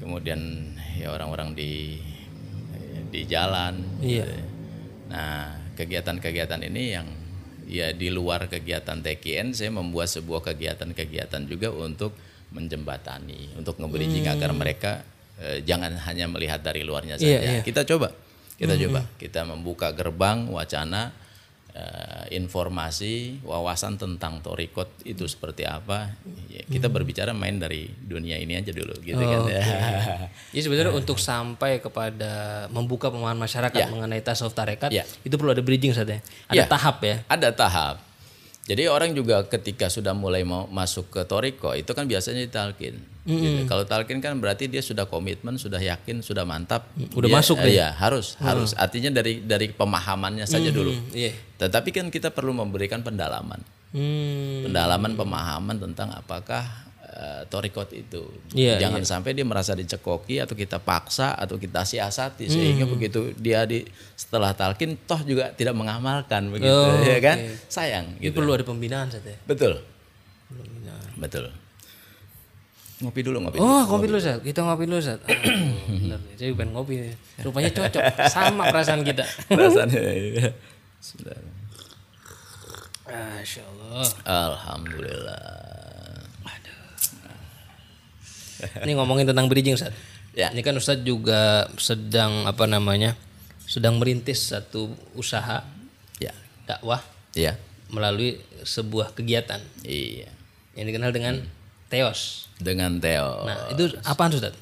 Kemudian 0.00 0.40
ya 0.96 1.12
orang-orang 1.12 1.52
di 1.52 2.00
di 3.12 3.28
jalan. 3.28 3.76
Iya. 4.00 4.24
gitu 4.24 4.32
ya. 4.32 4.44
Nah, 5.12 5.44
kegiatan-kegiatan 5.76 6.60
ini 6.64 6.82
yang 6.90 7.06
ya 7.68 7.92
di 7.92 8.08
luar 8.08 8.48
kegiatan 8.48 9.00
TKN 9.00 9.52
saya 9.52 9.70
membuat 9.70 10.08
sebuah 10.08 10.40
kegiatan-kegiatan 10.42 11.46
juga 11.46 11.68
untuk 11.70 12.16
menjembatani, 12.52 13.56
untuk 13.56 13.80
ngebridging 13.80 14.28
agar 14.28 14.52
mereka 14.52 15.00
eh, 15.40 15.64
jangan 15.64 15.96
hanya 16.06 16.28
melihat 16.28 16.60
dari 16.60 16.84
luarnya 16.84 17.16
saja. 17.16 17.26
Iya, 17.26 17.40
iya. 17.40 17.60
Kita 17.64 17.82
coba, 17.82 18.12
kita 18.54 18.76
coba, 18.76 19.00
kita 19.16 19.42
membuka 19.42 19.90
gerbang 19.90 20.46
wacana 20.46 21.10
eh, 21.72 22.36
informasi, 22.36 23.40
wawasan 23.40 23.96
tentang 23.96 24.44
torikot 24.44 24.92
itu 25.08 25.24
seperti 25.24 25.64
apa. 25.64 26.12
Ya, 26.52 26.60
kita 26.68 26.92
berbicara 26.92 27.32
main 27.32 27.56
dari 27.56 27.88
dunia 27.88 28.36
ini 28.36 28.60
aja 28.60 28.70
dulu, 28.70 28.92
gitu 29.00 29.16
kan. 29.18 29.48
Jadi 30.52 30.60
sebenarnya 30.68 30.92
untuk 30.92 31.16
sampai 31.16 31.80
kepada 31.80 32.66
membuka 32.68 33.08
pemahaman 33.08 33.40
masyarakat 33.40 33.88
mengenai 33.88 34.20
tasawuf 34.20 34.52
tarekat 34.52 34.92
Ya. 34.92 35.08
itu 35.24 35.32
perlu 35.34 35.56
ada 35.56 35.64
bridging 35.64 35.96
saja. 35.96 36.20
Ada 36.46 36.54
Ya. 36.54 36.68
tahap 36.68 37.00
ya. 37.00 37.24
Ada 37.24 37.48
tahap. 37.56 38.11
Jadi 38.62 38.86
orang 38.86 39.10
juga 39.10 39.42
ketika 39.50 39.90
sudah 39.90 40.14
mulai 40.14 40.46
mau 40.46 40.70
masuk 40.70 41.10
ke 41.10 41.26
toriko 41.26 41.74
itu 41.74 41.90
kan 41.90 42.06
biasanya 42.06 42.46
ditalkin. 42.46 42.94
Gitu. 43.26 43.66
Kalau 43.66 43.82
talkin 43.86 44.22
kan 44.22 44.38
berarti 44.38 44.70
dia 44.70 44.78
sudah 44.78 45.06
komitmen, 45.06 45.58
sudah 45.58 45.82
yakin, 45.82 46.22
sudah 46.22 46.46
mantap. 46.46 46.86
Udah 47.14 47.26
Dia- 47.30 47.38
masuk 47.42 47.58
eh, 47.58 47.64
deh. 47.66 47.72
Iya, 47.78 47.88
harus, 47.98 48.38
harus. 48.38 48.74
Artinya 48.78 49.14
dari 49.14 49.42
dari 49.42 49.70
pemahamannya 49.70 50.46
saja 50.46 50.70
dulu. 50.70 50.94
Iya. 51.10 51.34
Tetapi 51.58 51.90
kan 51.90 52.06
kita 52.10 52.30
perlu 52.30 52.54
memberikan 52.54 53.02
pendalaman. 53.02 53.62
Hmm. 53.94 54.70
Pendalaman 54.70 55.18
pemahaman 55.18 55.76
tentang 55.82 56.14
apakah 56.14 56.62
eh, 57.12 57.42
torikot 57.46 57.92
itu. 57.92 58.24
Iya, 58.52 58.80
Jangan 58.80 59.04
sampai 59.04 59.32
dia 59.32 59.44
merasa 59.44 59.72
dicekoki 59.72 60.36
atau 60.36 60.52
kita 60.52 60.76
paksa 60.76 61.32
atau 61.32 61.56
kita 61.56 61.84
siasati 61.84 62.48
sehingga 62.48 62.84
begitu 62.84 63.36
dia 63.36 63.62
di 63.62 63.84
setelah 64.12 64.52
talkin 64.52 64.96
toh 65.02 65.20
juga 65.22 65.52
tidak 65.52 65.76
mengamalkan 65.76 66.48
begitu 66.48 66.72
Oh, 66.72 66.96
ya 67.00 67.20
kan? 67.20 67.36
oke. 67.36 67.68
Sayang 67.68 68.16
Ini 68.16 68.24
gitu. 68.24 68.40
perlu 68.40 68.52
ada 68.52 68.64
pembinaan 68.64 69.06
Ustaz 69.06 69.22
ya. 69.22 69.36
Betul. 69.44 69.84
Betul. 71.14 71.52
Ngopi 73.02 73.20
dulu 73.20 73.42
ngopi. 73.42 73.58
Oh, 73.58 73.82
ngopi 73.84 74.06
dulu 74.06 74.18
Ustaz. 74.18 74.38
Kita 74.40 74.62
ngopi 74.62 74.86
dulu 74.86 74.98
nih. 74.98 75.18
Saya 76.38 76.54
pengen 76.54 76.70
ngopi. 76.72 76.94
Rupanya 77.42 77.70
cocok 77.70 78.02
sama 78.30 78.70
perasaan 78.70 79.02
kita. 79.02 79.26
Rasanya. 79.50 80.00
iya. 80.00 80.48
Sudah. 81.02 81.34
Masya 83.02 83.62
Allah. 83.66 84.06
Alhamdulillah. 84.24 85.71
Ini 88.84 88.92
ngomongin 88.94 89.26
tentang 89.26 89.46
bridging 89.46 89.74
Ustaz. 89.74 89.92
Ya. 90.32 90.48
Ini 90.48 90.62
kan 90.64 90.74
Ustaz 90.74 91.02
juga 91.02 91.68
sedang 91.76 92.46
apa 92.46 92.64
namanya? 92.64 93.14
Sedang 93.64 94.00
merintis 94.00 94.48
satu 94.48 94.90
usaha 95.12 95.64
Ya. 96.18 96.32
dakwah 96.64 97.02
Ya. 97.32 97.56
melalui 97.88 98.40
sebuah 98.62 99.12
kegiatan 99.12 99.60
Iya. 99.82 100.30
yang 100.74 100.86
dikenal 100.88 101.12
dengan 101.12 101.44
Teos. 101.86 102.48
Dengan 102.56 102.96
Theo. 102.96 103.44
Nah, 103.44 103.68
itu 103.70 103.92
apaan 104.00 104.32
Ustaz? 104.32 104.56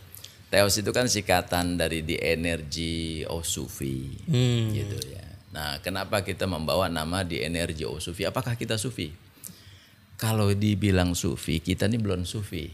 Teos 0.51 0.75
itu 0.75 0.91
kan 0.91 1.07
sikatan 1.07 1.79
dari 1.79 2.03
the 2.03 2.19
energy 2.19 3.23
of 3.23 3.47
Sufi, 3.47 4.19
Hmm. 4.27 4.75
gitu 4.75 4.99
ya. 5.07 5.23
Nah, 5.51 5.79
kenapa 5.79 6.27
kita 6.27 6.51
membawa 6.51 6.91
nama 6.91 7.23
di 7.23 7.39
energy 7.39 7.87
of 7.87 8.03
Sufi? 8.03 8.27
Apakah 8.27 8.59
kita 8.59 8.75
Sufi? 8.75 9.15
Kalau 10.19 10.51
dibilang 10.51 11.15
Sufi, 11.15 11.63
kita 11.63 11.87
ini 11.87 11.97
belum 11.97 12.27
Sufi, 12.27 12.67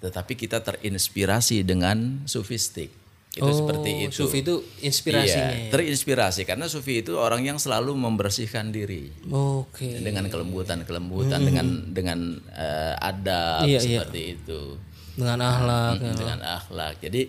tetapi 0.00 0.32
kita 0.34 0.64
terinspirasi 0.64 1.62
dengan 1.62 2.24
Sufistik. 2.24 2.90
Itu 3.30 3.46
seperti 3.46 4.10
itu. 4.10 4.26
Oh, 4.26 4.26
Sufi 4.26 4.42
itu 4.42 4.58
inspirasinya. 4.82 5.54
Iya, 5.54 5.70
terinspirasi 5.70 6.42
karena 6.42 6.66
Sufi 6.66 6.98
itu 6.98 7.14
orang 7.14 7.46
yang 7.46 7.62
selalu 7.62 7.94
membersihkan 7.94 8.74
diri 8.74 9.14
Oke. 9.30 10.02
dengan 10.02 10.26
kelembutan-kelembutan, 10.26 11.38
dengan 11.38 11.66
dengan 11.94 12.18
eh, 12.50 12.98
adab 12.98 13.70
Iya, 13.70 13.78
iya. 13.78 14.02
seperti 14.02 14.34
itu. 14.34 14.82
Dengan 15.14 15.38
akhlak. 15.46 16.02
Mm, 16.02 16.14
dengan 16.18 16.38
akhlak. 16.42 16.94
Jadi 17.06 17.22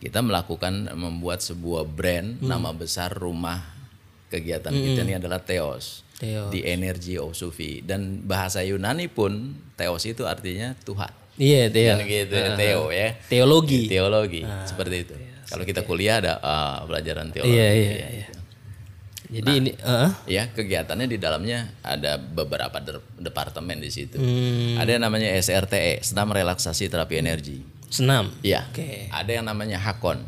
kita 0.00 0.24
melakukan 0.24 0.88
membuat 0.96 1.44
sebuah 1.44 1.84
brand 1.84 2.40
Hmm. 2.40 2.48
nama 2.48 2.72
besar 2.72 3.12
rumah 3.12 3.60
kegiatan 4.32 4.72
kita 4.72 5.04
ini 5.04 5.20
adalah 5.20 5.44
Theos. 5.44 6.00
Theos. 6.16 6.48
The 6.48 6.64
Energy 6.64 7.20
of 7.20 7.36
Sufi 7.36 7.84
dan 7.84 8.24
bahasa 8.24 8.64
Yunani 8.64 9.12
pun 9.12 9.52
Theos 9.76 10.08
itu 10.08 10.24
artinya 10.24 10.72
Tuhan. 10.80 11.12
Iya, 11.34 11.66
Teo. 11.68 11.92
Kan 11.92 12.06
gitu, 12.06 12.36
Theo 12.54 12.82
ya. 12.88 13.08
Teologi. 13.26 13.82
Teologi 13.86 14.40
seperti 14.64 14.96
itu. 15.02 15.14
Kalau 15.44 15.62
kita 15.62 15.82
kuliah 15.82 16.18
ada 16.18 16.32
ah, 16.38 16.82
pelajaran 16.82 17.30
teologi. 17.30 17.52
Iya, 17.52 17.68
iya, 17.70 17.90
iya. 18.12 18.26
Jadi 19.24 19.50
ini 19.56 19.70
heeh. 19.74 20.10
Ya, 20.28 20.46
kegiatannya 20.46 21.06
di 21.06 21.16
dalamnya 21.16 21.74
ada 21.80 22.14
beberapa 22.16 22.78
der- 22.78 23.02
departemen 23.16 23.76
di 23.76 23.90
situ. 23.90 24.14
Hmm. 24.14 24.78
Ada 24.78 24.94
yang 24.94 25.02
namanya 25.02 25.26
SRTE, 25.34 26.00
senam 26.00 26.30
relaksasi 26.30 26.86
terapi 26.86 27.18
energi. 27.18 27.58
senam. 27.90 28.26
Iya. 28.42 28.66
Oke. 28.68 29.06
Ada 29.08 29.30
yang 29.32 29.46
namanya 29.46 29.78
Hakon. 29.78 30.18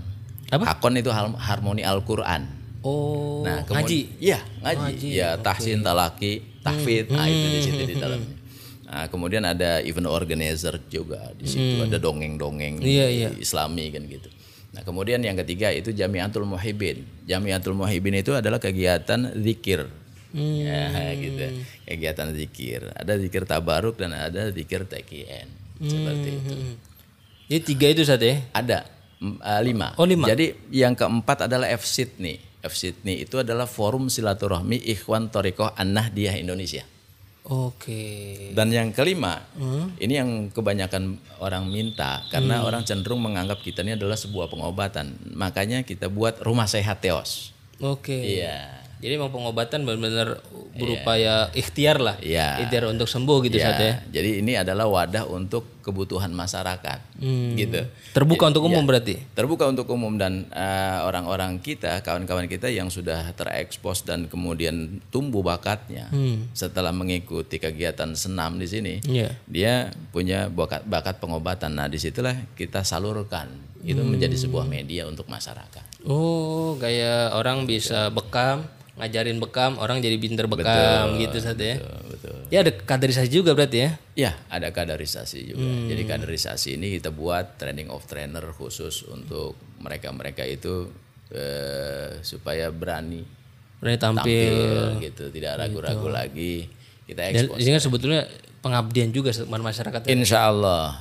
Apa? 0.48 0.62
Hakon 0.68 0.94
itu 0.96 1.10
harmoni 1.36 1.82
Al-Qur'an. 1.82 2.46
Oh, 2.80 3.42
Nah, 3.42 3.66
kemud- 3.66 3.82
ngaji. 3.82 4.00
Iya, 4.22 4.38
ngaji. 4.62 5.08
Ya, 5.10 5.34
tahsin, 5.36 5.82
talaki, 5.82 6.46
tahfidz, 6.62 7.10
nah 7.10 7.26
itu 7.26 7.46
di 7.48 7.60
situ 7.60 7.82
di 7.84 7.94
dalamnya. 7.96 8.38
Nah, 8.86 9.10
kemudian 9.10 9.42
ada 9.42 9.82
event 9.82 10.06
organizer 10.06 10.78
juga 10.86 11.34
di 11.34 11.50
situ, 11.50 11.82
ada 11.82 11.98
dongeng-dongeng 11.98 12.78
Iya, 12.78 13.06
iya. 13.10 13.28
Islami 13.34 13.90
kan 13.90 14.06
gitu. 14.06 14.30
Nah, 14.70 14.86
kemudian 14.86 15.18
yang 15.26 15.34
ketiga 15.42 15.74
itu 15.74 15.90
Jamiatul 15.90 16.46
Muhibin. 16.46 17.02
Jamiatul 17.26 17.74
Muhibin 17.74 18.14
itu 18.14 18.30
adalah 18.30 18.62
kegiatan 18.62 19.34
zikir. 19.42 19.90
Ya, 20.36 21.16
gitu. 21.16 21.64
Kegiatan 21.88 22.30
zikir. 22.36 22.92
Ada 22.94 23.18
zikir 23.18 23.42
tabaruk 23.48 23.98
dan 23.98 24.14
ada 24.14 24.52
zikir 24.54 24.86
TKN. 24.86 25.48
Seperti 25.82 26.28
itu. 26.30 26.54
Jadi 27.46 27.60
tiga 27.62 27.86
itu 27.90 28.02
saja 28.06 28.26
ya. 28.26 28.38
Ada 28.52 28.78
eh, 29.22 29.60
lima. 29.66 29.96
Oh, 29.96 30.06
lima. 30.06 30.28
Jadi 30.30 30.54
yang 30.70 30.92
keempat 30.92 31.50
adalah 31.50 31.66
F 31.72 31.82
Sydney. 31.88 32.38
F 32.62 32.76
Sydney 32.76 33.24
itu 33.24 33.40
adalah 33.40 33.64
forum 33.64 34.12
silaturahmi 34.12 34.78
Ikhwan 34.92 35.32
Torikoh 35.32 35.72
An-Nahdiyah 35.72 36.36
Indonesia. 36.36 36.84
Oke. 37.46 38.50
Dan 38.58 38.74
yang 38.74 38.90
kelima, 38.90 39.46
Hmm. 39.54 39.94
ini 40.02 40.18
yang 40.18 40.50
kebanyakan 40.50 41.14
orang 41.38 41.70
minta 41.70 42.26
karena 42.26 42.66
orang 42.66 42.82
cenderung 42.82 43.22
menganggap 43.22 43.62
kita 43.62 43.86
ini 43.86 43.94
adalah 43.94 44.18
sebuah 44.18 44.50
pengobatan. 44.50 45.14
Makanya 45.30 45.86
kita 45.86 46.10
buat 46.10 46.42
rumah 46.42 46.66
sehat 46.66 47.06
Teos. 47.06 47.54
Oke. 47.78 48.42
Iya. 48.42 48.85
Jadi 48.96 49.12
emang 49.12 49.28
pengobatan 49.28 49.84
benar-benar 49.84 50.40
berupaya 50.72 51.52
ikhtiar 51.52 52.00
lah. 52.00 52.16
Iya. 52.18 52.64
Ikhtiar 52.64 52.88
untuk 52.88 53.04
sembuh 53.04 53.44
gitu 53.44 53.56
Ya, 53.56 53.70
saja 53.70 53.84
ya. 53.84 53.96
Jadi 54.10 54.40
ini 54.40 54.52
adalah 54.54 54.88
wadah 54.88 55.24
untuk 55.26 55.76
kebutuhan 55.80 56.32
masyarakat, 56.32 56.98
gitu. 57.54 57.86
Terbuka 58.10 58.50
untuk 58.50 58.66
umum 58.66 58.82
Iya. 58.82 58.88
berarti. 58.88 59.14
terbuka 59.32 59.64
untuk 59.64 59.86
umum 59.86 60.16
dan 60.16 60.48
eh, 60.50 60.98
orang-orang 61.00 61.60
kita, 61.60 62.02
kawan-kawan 62.02 62.46
kita 62.46 62.66
yang 62.66 62.88
sudah 62.88 63.30
terekspos 63.32 64.02
dan 64.02 64.26
kemudian 64.26 64.98
tumbuh 65.08 65.40
bakatnya 65.40 66.10
setelah 66.52 66.90
mengikuti 66.90 67.56
kegiatan 67.56 68.10
senam 68.12 68.56
di 68.56 68.66
sini, 68.66 68.94
Iya. 69.00 69.30
dia 69.46 69.72
punya 70.10 70.48
bakat 70.48 70.82
bakat 70.84 71.16
pengobatan. 71.16 71.74
Nah 71.74 71.86
di 71.86 71.96
situlah 71.96 72.34
kita 72.52 72.82
salurkan 72.82 73.46
itu 73.86 74.02
menjadi 74.02 74.34
sebuah 74.34 74.66
media 74.66 75.06
untuk 75.06 75.30
masyarakat. 75.30 76.02
Oh, 76.02 76.74
kayak 76.76 77.30
orang 77.32 77.62
bisa 77.62 78.10
bekam, 78.10 78.66
ngajarin 78.96 79.36
bekam, 79.36 79.76
orang 79.76 80.00
jadi 80.00 80.16
pinter 80.16 80.48
bekam 80.48 81.20
gitu 81.20 81.36
saja 81.36 81.60
ya. 81.60 81.76
Betul, 81.76 82.00
betul. 82.10 82.36
Ya 82.48 82.58
ada 82.64 82.72
kaderisasi 82.72 83.28
juga 83.28 83.52
berarti 83.52 83.78
ya. 83.78 83.90
Ya, 84.16 84.32
ada 84.48 84.68
kaderisasi 84.70 85.52
juga. 85.52 85.68
Jadi 85.86 86.02
kaderisasi 86.02 86.68
ini 86.74 86.96
kita 86.96 87.12
buat 87.12 87.56
training 87.56 87.88
of 87.88 88.04
trainer 88.04 88.44
khusus 88.50 89.04
untuk 89.04 89.52
mereka-mereka 89.78 90.42
itu 90.42 90.88
eh, 91.28 92.20
supaya 92.20 92.72
berani 92.72 93.20
Berani 93.76 93.98
tampil. 94.00 94.24
tampil 94.24 95.04
gitu, 95.04 95.24
tidak 95.28 95.52
ragu-ragu 95.60 96.08
lagi. 96.08 96.64
Kita 97.04 97.20
Dan 97.22 97.36
ekspos. 97.36 97.60
ini 97.60 97.68
kan 97.70 97.82
sebetulnya 97.82 98.20
pengabdian 98.58 99.12
juga 99.12 99.30
masyarakat. 99.46 100.00
ya. 100.02 100.10
Insya 100.10 100.48
Allah. 100.48 100.96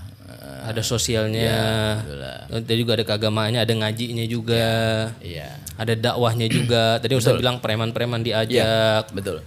Eh, 0.46 0.70
Ada 0.70 0.82
sosialnya, 0.86 1.58
dan 2.50 2.76
juga 2.78 3.02
ada 3.02 3.06
keagamaannya, 3.06 3.66
ada 3.66 3.74
ngajinya 3.74 4.26
juga, 4.30 4.68
Iya, 5.20 5.50
ada 5.76 5.94
dakwahnya 5.98 6.46
juga. 6.46 6.84
Tadi 7.02 7.14
Ustaz 7.18 7.36
bilang 7.42 7.58
preman-preman 7.58 8.22
diajak. 8.22 9.10
betul. 9.10 9.42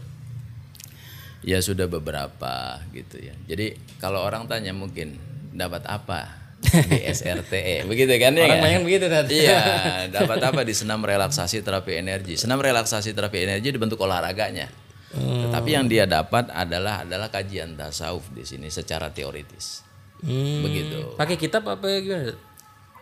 Ya 1.47 1.63
sudah 1.63 1.87
beberapa 1.87 2.83
gitu 2.91 3.23
ya. 3.23 3.33
Jadi 3.47 3.79
kalau 4.03 4.21
orang 4.21 4.51
tanya 4.51 4.75
mungkin 4.75 5.17
dapat 5.55 5.87
apa 5.87 6.35
di 6.59 6.99
SRTE, 7.15 7.87
begitu 7.87 8.11
kan 8.19 8.35
ya? 8.35 8.45
Orang 8.51 8.61
banyak 8.61 8.83
begitu 8.85 9.07
Ustaz. 9.07 9.31
Iya, 9.31 9.63
dapat 10.19 10.43
apa 10.43 10.61
di 10.67 10.75
senam 10.75 11.01
relaksasi 11.01 11.63
terapi 11.63 11.97
energi? 11.97 12.35
Senam 12.37 12.59
relaksasi 12.59 13.15
terapi 13.15 13.47
energi 13.47 13.71
dibentuk 13.71 14.03
olahraganya. 14.03 14.67
Tetapi 15.09 15.71
yang 15.73 15.89
dia 15.89 16.05
dapat 16.05 16.53
adalah 16.53 17.01
adalah 17.01 17.33
kajian 17.33 17.81
tasawuf 17.81 18.29
di 18.37 18.45
sini 18.45 18.69
secara 18.69 19.09
teoritis. 19.09 19.88
Hmm. 20.21 20.63
Begitu. 20.63 21.15
Pakai 21.15 21.37
kitab 21.37 21.63
apa 21.65 21.87
gimana? 21.99 22.35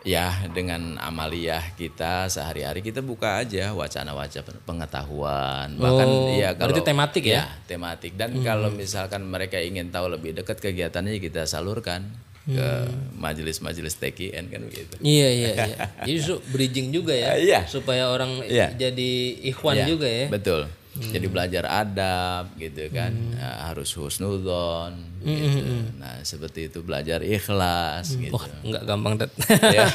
Ya, 0.06 0.30
dengan 0.49 0.94
amaliyah 0.96 1.75
kita 1.75 2.30
sehari-hari 2.30 2.78
kita 2.78 3.02
buka 3.02 3.42
aja 3.42 3.75
wacana-wacana 3.75 4.54
pengetahuan. 4.62 5.75
Bahkan 5.75 6.06
Oh, 6.06 6.30
ya 6.30 6.54
kalau 6.54 6.70
berarti 6.70 6.82
tematik 6.85 7.25
ya? 7.26 7.42
Hmm. 7.42 7.58
tematik. 7.66 8.12
Dan 8.14 8.30
kalau 8.40 8.70
misalkan 8.70 9.26
mereka 9.26 9.58
ingin 9.58 9.90
tahu 9.90 10.06
lebih 10.08 10.30
dekat 10.32 10.62
kegiatannya 10.62 11.18
kita 11.18 11.42
salurkan 11.44 12.06
ke 12.46 12.54
Hmm. 12.87 13.18
majelis-majelis 13.18 13.99
TKN 13.99 14.46
kan 14.46 14.62
begitu. 14.62 14.94
Iya 15.02 15.28
iya 15.28 15.50
iya. 15.58 15.76
Jadi 16.06 16.23
bridging 16.46 16.94
juga 16.94 17.11
ya. 17.11 17.35
Ah, 17.35 17.37
iya. 17.37 17.61
Supaya 17.66 18.06
orang 18.06 18.46
Iya. 18.46 18.70
jadi 18.78 19.11
ikhwan 19.50 19.75
Ya, 19.75 19.87
juga 19.90 20.06
ya. 20.06 20.30
Betul. 20.30 20.70
Jadi 20.97 21.26
belajar 21.29 21.65
adab 21.69 22.57
gitu 22.57 22.88
kan. 22.88 23.12
Nah, 23.12 23.69
harus 23.69 23.93
husnudon 23.97 24.97
gitu. 25.21 25.61
Nah, 26.00 26.25
seperti 26.25 26.73
itu 26.73 26.81
belajar 26.81 27.21
ikhlas 27.21 28.17
gitu. 28.17 28.33
Wah, 28.33 28.47
enggak 28.65 28.83
gampang, 28.88 29.15
Tat. 29.21 29.31
Ya. 29.73 29.87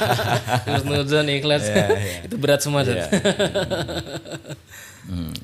Terus 0.62 0.82
nuzon 0.88 1.28
ikhlas. 1.32 1.66
Itu 2.22 2.38
berat 2.38 2.62
semua, 2.62 2.86
Tat. 2.86 2.94
Iya. 2.94 3.06
Hmm. 5.02 5.34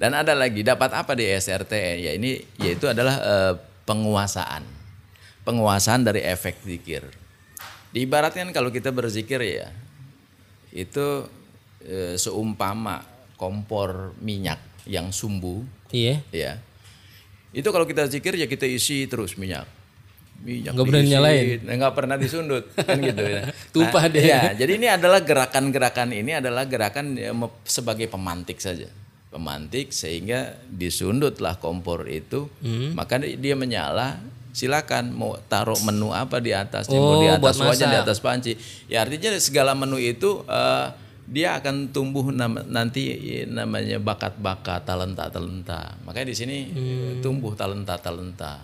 Dan 0.00 0.16
ada 0.16 0.32
lagi 0.32 0.64
dapat 0.64 0.96
apa 0.96 1.12
di 1.12 1.28
SRT 1.28 1.72
ya 2.00 2.16
ini 2.16 2.40
yaitu 2.62 2.88
adalah 2.88 3.20
eh, 3.20 3.54
penguasaan. 3.84 4.64
Penguasaan 5.44 6.06
dari 6.06 6.22
efek 6.24 6.62
zikir. 6.62 7.04
Diibaratkan 7.90 8.54
kalau 8.54 8.70
kita 8.70 8.94
berzikir 8.94 9.42
ya, 9.42 9.68
itu 10.70 11.26
eh, 11.82 12.14
seumpama 12.14 13.02
kompor 13.34 14.14
minyak 14.22 14.69
yang 14.90 15.14
sumbu, 15.14 15.62
Iya. 15.94 16.18
ya. 16.34 16.58
Itu 17.50 17.70
kalau 17.70 17.86
kita 17.86 18.06
zikir 18.06 18.34
ya 18.34 18.46
kita 18.46 18.66
isi 18.66 19.06
terus 19.06 19.38
minyak. 19.38 19.66
Minyak 20.40 20.72
Nggak 20.72 20.86
pernah 20.88 21.04
nyalain? 21.04 21.58
nggak 21.62 21.94
pernah 21.94 22.16
disundut 22.16 22.64
kan 22.88 22.98
gitu 22.98 23.22
ya. 23.22 23.42
Tumpah 23.70 24.04
deh. 24.08 24.24
Ya, 24.24 24.50
jadi 24.50 24.72
ini 24.74 24.86
adalah 24.88 25.20
gerakan-gerakan 25.20 26.10
ini 26.10 26.34
adalah 26.34 26.64
gerakan 26.64 27.14
ya, 27.14 27.30
sebagai 27.62 28.10
pemantik 28.10 28.58
saja. 28.58 28.88
Pemantik 29.30 29.94
sehingga 29.94 30.58
disundutlah 30.66 31.54
kompor 31.56 32.10
itu, 32.10 32.50
Hmm. 32.58 32.98
maka 32.98 33.18
dia 33.20 33.54
menyala. 33.54 34.18
Silakan 34.50 35.14
mau 35.14 35.38
taruh 35.46 35.78
menu 35.86 36.10
apa 36.10 36.42
di 36.42 36.50
atasnya, 36.50 36.98
Oh, 36.98 37.06
mau 37.06 37.22
di 37.22 37.30
buat 37.38 37.54
atas 37.54 37.62
wajan, 37.62 37.86
di 37.86 37.98
atas 38.02 38.18
panci. 38.18 38.52
Ya 38.90 39.06
artinya 39.06 39.30
segala 39.38 39.78
menu 39.78 39.94
itu 39.94 40.42
eh, 40.42 40.86
dia 41.30 41.54
akan 41.54 41.94
tumbuh 41.94 42.34
nam- 42.34 42.66
nanti 42.66 43.14
namanya 43.46 44.02
bakat-bakat, 44.02 44.82
talenta-talenta. 44.82 45.94
Makanya 46.02 46.26
di 46.26 46.36
sini 46.36 46.56
eh, 46.74 47.10
tumbuh 47.22 47.54
talenta-talenta. 47.54 48.58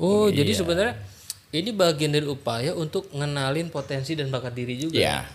Oh, 0.00 0.32
jadi 0.32 0.56
sebenarnya 0.56 0.96
ini 1.52 1.68
bagian 1.76 2.16
dari 2.16 2.24
upaya 2.24 2.72
untuk 2.72 3.12
ngenalin 3.12 3.68
potensi 3.68 4.16
dan 4.16 4.32
bakat 4.32 4.56
diri 4.56 4.80
juga. 4.80 4.96
Ya, 4.96 5.28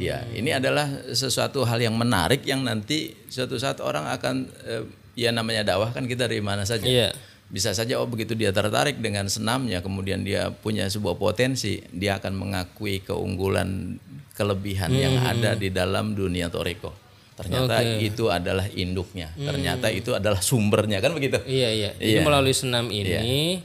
ya. 0.00 0.24
Ini 0.32 0.64
adalah 0.64 0.88
sesuatu 1.12 1.60
hal 1.68 1.84
yang 1.84 1.92
menarik 1.92 2.40
yang 2.48 2.64
nanti 2.64 3.12
suatu 3.28 3.60
saat 3.60 3.84
orang 3.84 4.08
akan 4.08 4.48
eh, 4.64 4.84
ya 5.12 5.28
namanya 5.28 5.76
dakwah 5.76 5.92
kan 5.92 6.08
kita 6.08 6.24
dari 6.24 6.40
mana 6.40 6.64
saja. 6.64 6.88
Iya. 6.88 7.12
Bisa 7.48 7.70
saja 7.70 8.00
oh 8.00 8.08
begitu 8.08 8.32
dia 8.34 8.50
tertarik 8.50 8.98
dengan 8.98 9.28
senamnya, 9.30 9.78
kemudian 9.84 10.24
dia 10.24 10.50
punya 10.50 10.88
sebuah 10.88 11.14
potensi, 11.14 11.78
dia 11.92 12.18
akan 12.18 12.32
mengakui 12.34 13.04
keunggulan, 13.04 14.00
kelebihan 14.34 14.90
yang 14.90 15.22
ada 15.22 15.54
di 15.54 15.70
dalam 15.70 16.16
dunia 16.16 16.50
toriko. 16.50 16.90
Ternyata 17.34 17.82
itu 17.98 18.30
adalah 18.30 18.66
induknya. 18.70 19.30
Ternyata 19.34 19.90
itu 19.90 20.14
adalah 20.14 20.38
sumbernya 20.38 21.02
kan 21.02 21.14
begitu. 21.14 21.38
Iya, 21.46 21.70
iya. 21.70 21.90
Jadi 21.98 22.20
melalui 22.22 22.54
senam 22.54 22.90
ini 22.90 23.58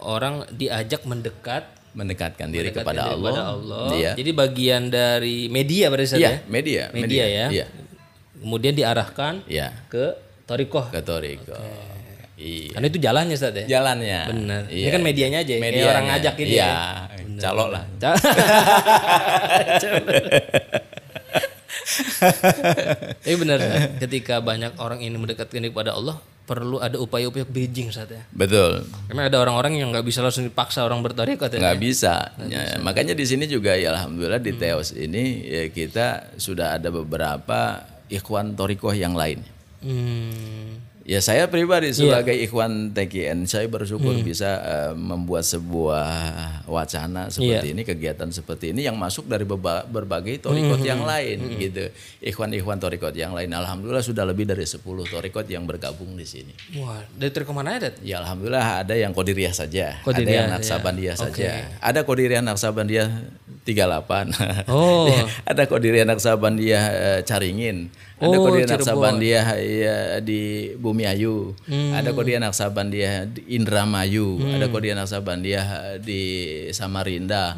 orang 0.00 0.44
diajak 0.52 1.04
mendekat 1.08 1.72
Mendekatkan 1.94 2.50
diri 2.50 2.74
mendekatkan 2.74 2.90
kepada 2.90 3.02
diri 3.06 3.14
Allah. 3.14 3.30
kepada 3.30 3.42
Allah. 3.54 3.86
Iya. 3.94 4.12
Jadi 4.18 4.30
bagian 4.34 4.82
dari 4.90 5.46
media 5.46 5.86
pada 5.94 6.02
saat 6.02 6.18
Iya, 6.18 6.30
ya. 6.34 6.38
media, 6.50 6.82
Media 6.90 7.24
ya. 7.30 7.46
Iya. 7.54 7.66
Kemudian 8.42 8.74
diarahkan 8.74 9.34
Iya. 9.46 9.68
ke 9.86 10.18
torikoh. 10.42 10.90
Ke 10.90 11.00
toriko. 11.06 11.54
Iya. 12.34 12.74
Karena 12.74 12.86
itu 12.88 12.98
jalannya 12.98 13.34
Ustaz 13.34 13.54
ya. 13.54 13.66
jalannya. 13.70 14.20
Benar. 14.26 14.62
Ini 14.66 14.78
Iya. 14.80 14.90
kan 14.90 15.00
medianya 15.00 15.38
aja, 15.40 15.52
kayak 15.52 15.62
Medianya. 15.62 15.88
orang 15.88 16.04
ngajak 16.10 16.34
ini 16.36 16.50
Iya, 16.50 16.66
ya. 16.66 16.74
calok 17.38 17.68
lah. 17.70 17.82
Tapi 23.24 23.36
benar 23.36 23.58
ketika 23.98 24.40
banyak 24.40 24.76
orang 24.78 25.00
ini 25.00 25.14
mendekatkan 25.14 25.58
diri 25.58 25.70
kepada 25.70 25.94
Allah, 25.94 26.16
perlu 26.44 26.76
ada 26.78 26.96
upaya-upaya 26.98 27.44
bridging 27.44 27.88
saat 27.88 28.10
ya. 28.10 28.22
Betul. 28.30 28.84
Karena 29.08 29.28
ada 29.28 29.38
orang-orang 29.38 29.78
yang 29.78 29.88
nggak 29.90 30.04
bisa 30.04 30.20
langsung 30.20 30.44
dipaksa 30.44 30.84
orang 30.84 31.00
bertarekat 31.00 31.48
ya. 31.50 31.58
Nggak 31.60 31.78
bisa. 31.80 32.14
Ya, 32.44 32.76
makanya 32.80 33.12
di 33.12 33.24
sini 33.24 33.46
juga 33.46 33.72
ya 33.74 33.92
alhamdulillah 33.92 34.40
Hmm. 34.40 34.48
di 34.48 34.54
Teos 34.54 34.92
ini 34.92 35.24
ya 35.42 35.64
kita 35.68 36.06
sudah 36.36 36.76
ada 36.76 36.88
beberapa 36.90 37.80
ikhwan 38.06 38.52
torikoh 38.52 38.92
yang 38.92 39.14
lain. 39.14 39.40
Hmm. 39.80 40.83
Ya 41.04 41.20
saya 41.20 41.44
pribadi 41.46 41.92
Iya. 41.92 42.00
sebagai 42.16 42.32
ikhwan 42.32 42.90
TKN 42.90 43.44
saya 43.44 43.68
bersyukur 43.68 44.16
Hmm. 44.16 44.24
bisa 44.24 44.50
eh, 44.56 44.92
membuat 44.92 45.44
sebuah 45.44 46.08
wacana 46.64 47.28
Iya. 47.28 47.60
seperti 47.60 47.66
ini 47.70 47.82
kegiatan 47.84 48.28
seperti 48.28 48.72
ini 48.72 48.82
yang 48.82 48.96
masuk 48.96 49.28
dari 49.28 49.44
beba- 49.44 49.84
berbagai 49.84 50.40
torikot 50.40 50.80
Hmm. 50.80 50.88
yang 50.88 51.02
lain 51.04 51.44
gitu. 51.60 51.92
Ikhwan-ikhwan 52.20 52.80
torikot 52.80 53.12
yang 53.12 53.36
lain 53.36 53.52
alhamdulillah 53.52 54.00
sudah 54.00 54.24
lebih 54.24 54.48
dari 54.48 54.64
10 54.64 54.80
torikot 55.04 55.44
yang 55.44 55.68
bergabung 55.68 56.16
di 56.16 56.24
sini. 56.24 56.56
Wah, 56.74 57.04
dari 57.10 57.28
trik 57.28 57.44
ke 57.44 57.52
mana 57.52 57.76
ya, 57.76 57.78
Dat? 57.84 57.94
Ya 58.00 58.16
alhamdulillah 58.18 58.64
ada 58.80 58.96
yang 58.96 59.12
Qadiriyah 59.12 59.52
saja, 59.52 60.00
ada 60.00 60.04
Qadiriyah, 60.08 60.32
yang 60.40 60.48
ya. 60.48 60.54
Naksabandia 60.56 61.12
saja. 61.14 61.68
Ada 61.78 62.00
Qadiriyah 62.00 62.40
Naksabandia 62.40 63.04
38. 63.64 64.68
Oh. 64.68 65.08
ada 65.44 65.64
Qadiriyah 65.64 66.04
Naksabandia 66.04 66.80
eh, 66.92 67.20
Caringin. 67.24 67.88
Ada 68.20 68.36
Oh, 68.36 68.44
Qadiriyah 68.46 68.68
Cirebon. 68.68 68.80
Naksabandia 68.84 69.40
ya, 69.58 69.96
di 70.20 70.40
Bumi 70.76 71.04
Ayu. 71.04 71.56
Hmm. 71.64 71.96
Ada 71.96 72.12
Qadiriyah 72.12 72.42
Naksabandia 72.44 73.24
di 73.26 73.40
Indramayu. 73.56 74.36
Ada 74.52 74.68
Qadiriyah 74.68 74.98
Naksabandia 75.00 75.60
di 75.98 76.20
Samarinda. 76.70 77.56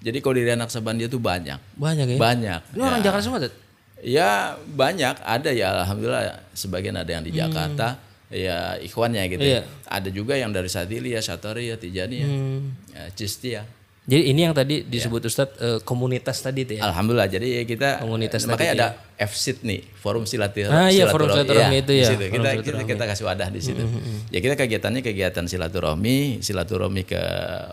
Jadi 0.00 0.18
Qadiriyah 0.18 0.56
Naksabandia 0.56 1.06
itu 1.06 1.20
banyak. 1.20 1.60
Banyak 1.76 2.16
ya. 2.16 2.18
Banyak. 2.18 2.60
Ini 2.72 2.82
orang 2.82 3.00
Jakarta 3.04 3.22
semua, 3.22 3.40
Dat? 3.40 3.54
Ya 4.02 4.58
banyak 4.58 5.14
ada 5.22 5.54
ya 5.54 5.78
alhamdulillah 5.78 6.42
sebagian 6.58 6.98
ada 6.98 7.06
yang 7.06 7.22
di 7.22 7.30
Jakarta 7.30 8.02
ya 8.26 8.74
ikhwannya 8.80 9.22
gitu. 9.30 9.44
Hmm. 9.46 9.52
Iya. 9.52 9.62
Ada 9.86 10.08
juga 10.10 10.34
yang 10.34 10.50
dari 10.50 10.66
Sadiliyah, 10.66 11.22
Satariyah, 11.22 11.78
Tijaniyah, 11.78 12.26
Hmm. 12.26 12.74
ya, 12.90 13.04
Cistiyah. 13.14 13.62
Jadi 14.02 14.34
ini 14.34 14.40
yang 14.42 14.50
tadi 14.50 14.82
disebut 14.82 15.30
Ustadz 15.30 15.58
eh, 15.62 15.78
komunitas 15.86 16.42
tadi 16.42 16.66
itu 16.66 16.74
ya. 16.74 16.90
Alhamdulillah 16.90 17.30
jadi 17.30 17.62
kita 17.62 18.02
Komunitas 18.02 18.42
makanya 18.50 18.72
ada 18.74 18.88
FSIT 19.14 19.62
nih 19.62 19.78
Forum 19.94 20.26
Silaturahmi. 20.26 20.74
Ah, 20.74 20.90
iya, 20.90 21.06
Forum 21.06 21.30
Silaturahmi 21.30 21.86
itu 21.86 21.92
di 21.94 22.02
ya, 22.02 22.10
situ. 22.10 22.26
Forum 22.26 22.42
Kita, 22.42 22.50
kita 22.66 22.82
kita 22.82 23.04
kasih 23.06 23.24
wadah 23.30 23.48
di 23.54 23.62
situ. 23.62 23.78
Ya 24.34 24.42
kita 24.42 24.58
kegiatannya 24.58 25.06
kegiatan 25.06 25.46
silaturahmi, 25.46 26.42
silaturahmi 26.42 27.06
ke 27.06 27.22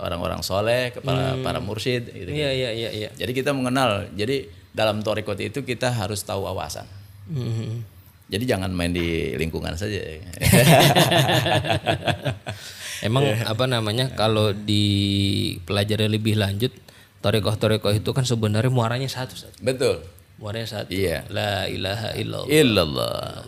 orang-orang 0.05 0.45
soleh, 0.45 0.93
ke 0.93 1.01
para 1.01 1.33
para 1.41 1.57
mursyid 1.57 2.13
gitu. 2.13 2.29
Iya, 2.29 2.53
iya, 2.53 2.69
iya, 2.77 2.89
iya. 2.93 3.09
Jadi 3.17 3.31
kita 3.33 3.49
mengenal. 3.49 4.13
Jadi 4.13 4.53
dalam 4.69 5.01
torikot 5.01 5.41
itu 5.41 5.65
kita 5.65 5.89
harus 5.89 6.21
tahu 6.21 6.45
awasan. 6.45 6.85
Hmm. 7.25 7.81
Jadi 8.29 8.43
jangan 8.45 8.69
main 8.69 8.93
di 8.93 9.33
lingkungan 9.33 9.73
saja. 9.73 9.97
Emang 12.99 13.23
Iya. 13.25 13.47
apa 13.47 13.65
namanya 13.65 14.11
kalau 14.11 14.51
dipelajari 14.53 16.05
lebih 16.05 16.35
lanjut 16.37 16.69
Torekoh-torekoh 17.19 17.91
itu 17.91 18.15
kan 18.15 18.23
sebenarnya 18.23 18.71
muaranya 18.71 19.11
satu, 19.11 19.35
Ustadz. 19.35 19.59
Betul. 19.59 19.99
Muaranya 20.39 20.67
satu. 20.71 20.87
Iya. 20.87 21.27
La 21.27 21.67
ilaha 21.67 22.15
illallah. 22.15 22.47
Illallah. 22.47 23.43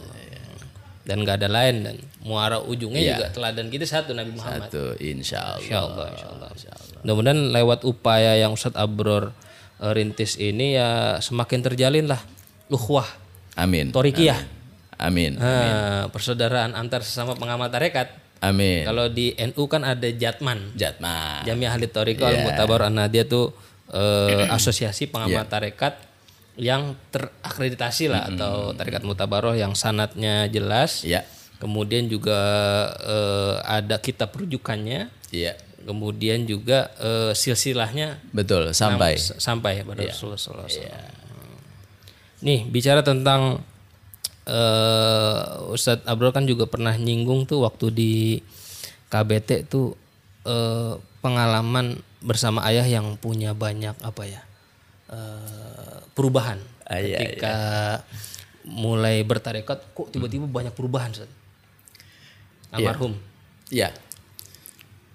Dan 1.08 1.24
nggak 1.24 1.40
ada 1.40 1.48
lain 1.48 1.76
dan 1.88 1.96
muara 2.20 2.60
ujungnya 2.60 3.00
Iya. 3.00 3.12
juga 3.16 3.28
teladan 3.32 3.72
kita 3.72 3.88
satu 3.88 4.12
Nabi 4.12 4.36
Muhammad. 4.36 4.68
Satu 4.68 5.00
insya 5.00 5.56
Allah. 5.56 5.64
Insya 5.64 5.78
Allah, 5.88 6.50
insya 6.52 6.70
Allah. 6.76 7.00
Mudah-mudahan 7.00 7.40
lewat 7.56 7.80
upaya 7.88 8.36
yang 8.36 8.52
Ustadz 8.52 8.76
Abror 8.76 9.32
eh, 9.80 9.92
rintis 9.96 10.36
ini 10.36 10.76
ya 10.76 11.24
semakin 11.24 11.64
terjalin 11.64 12.12
lah 12.12 12.20
ukhuwah 12.68 13.08
Amin. 13.56 13.96
torikiyah. 13.96 14.36
Amin. 14.36 14.60
Eh, 15.42 16.04
persaudaraan 16.14 16.78
antar 16.78 17.02
sesama 17.02 17.34
pengamal 17.34 17.74
tarekat. 17.74 18.14
Amin. 18.42 18.86
Kalau 18.86 19.06
di 19.06 19.38
NU 19.38 19.64
kan 19.70 19.86
ada 19.86 20.10
Jatman. 20.10 20.74
Jatman. 20.74 21.46
Jamiah 21.46 21.78
Ahli 21.78 21.86
Toriko 21.90 22.26
Iya. 22.26 22.42
Al 22.42 22.46
Mutabar 22.50 22.90
An 22.90 22.98
Nadia 22.98 23.26
tuh 23.26 23.54
eh, 23.94 24.50
asosiasi 24.50 25.10
pengamal 25.14 25.46
tarekat 25.46 25.98
yang 26.58 26.98
terakreditasi 27.14 28.12
lah 28.12 28.28
atau 28.28 28.74
tarekat 28.76 29.06
mutabaroh 29.06 29.54
yang 29.54 29.78
sanatnya 29.78 30.50
jelas. 30.50 31.06
Iya. 31.06 31.22
Kemudian 31.62 32.10
juga 32.10 32.42
eh, 32.98 33.56
ada 33.62 34.02
kitab 34.02 34.34
rujukannya. 34.34 35.14
Iya. 35.30 35.54
Kemudian 35.86 36.50
juga 36.50 36.90
eh, 36.98 37.34
silsilahnya 37.38 38.22
Betul. 38.34 38.74
Sampai. 38.74 39.22
sampai 39.22 39.86
pada 39.86 40.02
Rasulullah 40.02 40.38
sallallahu 40.42 40.66
alaihi 40.66 40.82
wasallam. 40.82 41.20
Nih 42.42 42.60
bicara 42.66 43.06
tentang 43.06 43.62
eh 44.48 45.42
Ustadz 45.70 46.08
Abrol 46.10 46.34
kan 46.34 46.50
juga 46.50 46.66
pernah 46.66 46.98
nyinggung 46.98 47.46
tuh 47.46 47.66
waktu 47.66 47.94
di 47.94 48.14
KBT 49.12 49.70
tuh 49.70 49.94
eh, 50.48 50.98
pengalaman 51.22 52.02
bersama 52.22 52.66
ayah 52.70 52.86
yang 52.86 53.18
punya 53.18 53.54
banyak 53.54 53.94
apa 54.02 54.24
ya 54.26 54.42
eh, 55.14 55.98
perubahan 56.18 56.62
Ah, 56.92 57.00
iya, 57.00 57.24
ketika 57.24 57.56
mulai 58.68 59.24
bertarekat 59.24 59.96
kok 59.96 60.12
tiba-tiba 60.12 60.44
banyak 60.44 60.76
perubahan 60.76 61.16
Ustadz? 61.16 61.32
Almarhum. 62.76 63.16
Iya. 63.72 63.96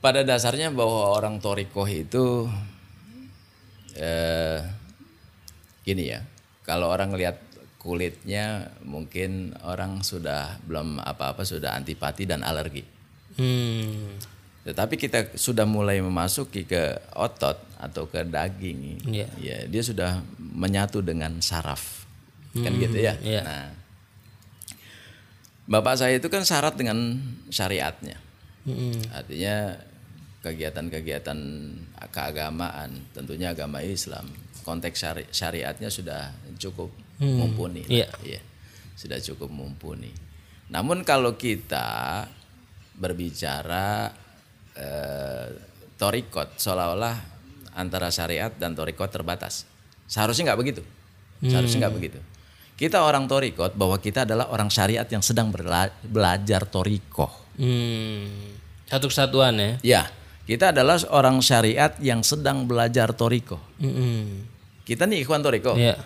Pada 0.00 0.24
dasarnya 0.24 0.72
bahwa 0.72 1.12
orang 1.12 1.36
torikoh 1.36 1.84
itu 1.84 2.48
eh, 3.92 4.64
gini 5.84 6.16
ya. 6.16 6.24
Kalau 6.64 6.88
orang 6.88 7.12
lihat 7.12 7.36
kulitnya 7.86 8.74
mungkin 8.82 9.54
orang 9.62 10.02
sudah 10.02 10.58
belum 10.66 10.98
apa-apa 10.98 11.46
sudah 11.46 11.78
antipati 11.78 12.26
dan 12.26 12.42
alergi. 12.42 12.82
Hmm. 13.38 14.18
Tetapi 14.66 14.98
kita 14.98 15.38
sudah 15.38 15.62
mulai 15.62 16.02
memasuki 16.02 16.66
ke 16.66 16.98
otot 17.14 17.54
atau 17.78 18.10
ke 18.10 18.26
daging, 18.26 19.06
Iya. 19.06 19.28
ya 19.38 19.58
dia 19.70 19.82
sudah 19.86 20.26
menyatu 20.42 20.98
dengan 21.06 21.38
saraf, 21.38 22.02
kan 22.58 22.74
gitu 22.74 22.98
ya. 22.98 23.14
iya. 23.22 23.46
Nah, 23.46 23.70
bapak 25.70 25.94
saya 25.94 26.18
itu 26.18 26.26
kan 26.26 26.42
syarat 26.42 26.74
dengan 26.74 26.98
syariatnya, 27.46 28.18
Hmm. 28.66 28.98
artinya 29.14 29.78
kegiatan-kegiatan 30.42 31.38
keagamaan, 32.10 33.06
tentunya 33.14 33.54
agama 33.54 33.78
Islam, 33.86 34.26
konteks 34.66 34.98
syari- 34.98 35.30
syariatnya 35.30 35.86
sudah 35.94 36.34
cukup 36.58 36.90
mumpuni. 37.20 37.82
lah. 37.86 37.92
Iya. 37.92 38.08
Iya, 38.22 38.40
sudah 38.94 39.18
cukup 39.22 39.48
mumpuni. 39.48 40.10
Namun 40.68 41.02
kalau 41.02 41.34
kita 41.34 42.26
berbicara 42.96 44.10
eh, 44.74 45.46
torikot, 45.96 46.56
seolah-olah 46.56 47.16
antara 47.76 48.08
syariat 48.08 48.52
dan 48.52 48.72
torikot 48.72 49.08
terbatas. 49.08 49.64
Seharusnya 50.08 50.52
nggak 50.52 50.60
begitu. 50.60 50.82
Seharusnya 51.44 51.86
nggak 51.88 51.96
begitu. 51.96 52.18
Kita 52.76 53.04
orang 53.04 53.24
torikot 53.24 53.72
bahwa 53.72 53.96
kita 53.96 54.28
adalah 54.28 54.52
orang 54.52 54.68
syariat 54.68 55.08
yang 55.08 55.24
sedang 55.24 55.48
berla- 55.48 55.92
belajar 56.04 56.68
torikoh. 56.68 57.32
Hmm. 57.56 58.52
Satu 58.84 59.08
kesatuan 59.08 59.56
ya. 59.56 59.72
Ya, 59.80 60.02
kita 60.44 60.76
adalah 60.76 61.00
orang 61.08 61.40
syariat 61.40 61.96
yang 61.98 62.20
sedang 62.20 62.68
belajar 62.68 63.16
toriko. 63.16 63.56
Mm-mm. 63.80 64.44
Kita 64.84 65.08
nih 65.08 65.24
ikhwan 65.24 65.40
toriko. 65.40 65.72
Iya. 65.74 65.96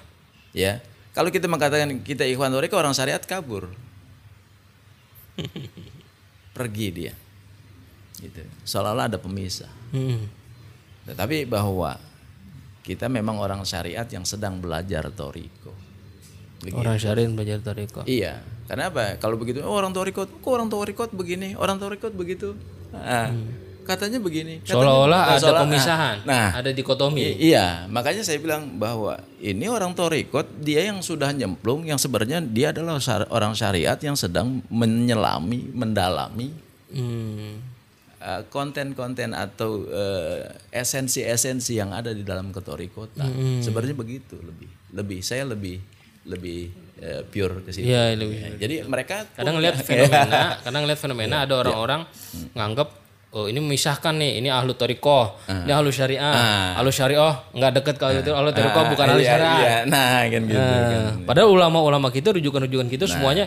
Ya, 0.54 0.78
kalau 1.10 1.30
kita 1.34 1.50
mengatakan 1.50 1.90
kita 2.06 2.22
ikhwan 2.22 2.54
toriko 2.54 2.78
orang 2.78 2.94
syariat 2.94 3.22
kabur, 3.22 3.66
pergi 6.56 6.88
dia. 6.94 7.14
Gitu. 8.20 8.44
Seolah-olah 8.68 9.10
ada 9.10 9.18
pemisah. 9.18 9.72
Mm. 9.90 10.28
Tetapi 11.08 11.48
bahwa 11.48 11.96
kita 12.84 13.10
memang 13.10 13.40
orang 13.40 13.64
syariat 13.66 14.06
yang 14.06 14.22
sedang 14.22 14.60
belajar 14.62 15.08
toriko. 15.10 15.72
Begitu. 16.60 16.76
Orang 16.76 17.00
syariat 17.00 17.30
belajar 17.32 17.58
toriko. 17.64 18.04
Iya, 18.04 18.44
karena 18.70 18.92
apa? 18.92 19.16
Kalau 19.18 19.34
begitu, 19.40 19.64
oh, 19.64 19.74
orang 19.74 19.90
torikot, 19.90 20.28
kok 20.28 20.52
orang 20.52 20.68
torikot 20.68 21.10
begini, 21.16 21.56
orang 21.56 21.80
torikot 21.80 22.12
begitu. 22.14 22.54
Nah, 22.94 23.32
Katanya 23.90 24.18
begini. 24.18 24.54
katanya- 24.58 24.70
Seolah-olah 24.70 25.22
ada 25.26 25.40
seolah- 25.42 25.62
pemisahan, 25.66 26.16
Nah, 26.22 26.48
ada 26.54 26.70
dikotomi. 26.70 27.34
Iya, 27.34 27.84
makanya 27.86 28.22
saya 28.22 28.38
bilang 28.38 28.78
bahwa 28.78 29.18
ini 29.38 29.66
orang 29.66 29.90
torikot, 29.92 30.46
dia 30.56 30.86
yang 30.86 31.00
sudah 31.00 31.30
nyemplung, 31.30 31.82
yang 31.82 31.98
sebenarnya 31.98 32.38
dia 32.40 32.70
adalah 32.70 33.02
orang 33.28 33.52
syariat 33.52 33.98
yang 33.98 34.14
sedang 34.14 34.62
menyelami, 34.70 35.74
mendalami 35.74 36.54
Hmm. 36.88 37.58
uh, 38.18 38.42
konten-konten 38.46 39.30
atau 39.30 39.82
uh, 39.84 40.42
esensi-esensi 40.70 41.72
yang 41.72 41.90
ada 41.90 42.10
di 42.10 42.22
dalam 42.22 42.50
ketorikotan. 42.50 43.26
Hmm. 43.26 43.58
Sebenarnya 43.58 43.94
begitu 43.94 44.38
lebih, 44.38 44.70
lebih 44.92 45.18
saya 45.20 45.42
lebih 45.44 45.78
lebih 46.20 46.68
uh, 47.00 47.24
pure 47.24 47.64
ke 47.64 47.72
situ. 47.72 47.88
Iya, 47.88 48.12
lebih. 48.12 48.36
Ya, 48.36 48.48
Jadi 48.60 48.74
mereka 48.84 49.24
Kadang 49.32 49.56
ngeliat 49.56 49.80
fenomena, 49.88 50.60
kadang 50.60 50.80
ngeliat 50.84 51.00
fenomena 51.00 51.36
ada 51.42 51.54
orang-orang 51.56 52.04
nganggap 52.52 52.88
oh 53.30 53.46
ini 53.46 53.62
memisahkan 53.62 54.10
nih, 54.18 54.42
ini 54.42 54.50
ahlu 54.50 54.74
toriko, 54.74 55.38
ini 55.46 55.70
ahlu 55.70 55.94
syariah, 55.94 56.74
ahlu 56.74 56.90
syariah 56.90 57.46
nggak 57.54 57.72
deket 57.78 57.94
kalau 57.94 58.18
itu 58.18 58.30
ahlu 58.34 58.50
toriko 58.50 58.80
bukan 58.90 59.06
ahlu 59.06 59.22
Iya, 59.22 59.30
syariah. 59.30 59.58
iya. 59.58 59.76
Nah, 59.86 60.20
kan 60.26 60.42
gitu. 60.42 60.58
Nah, 60.58 61.14
padahal 61.22 61.48
ulama-ulama 61.48 62.10
kita, 62.10 62.34
rujukan-rujukan 62.34 62.90
kita 62.90 63.06
semuanya 63.06 63.46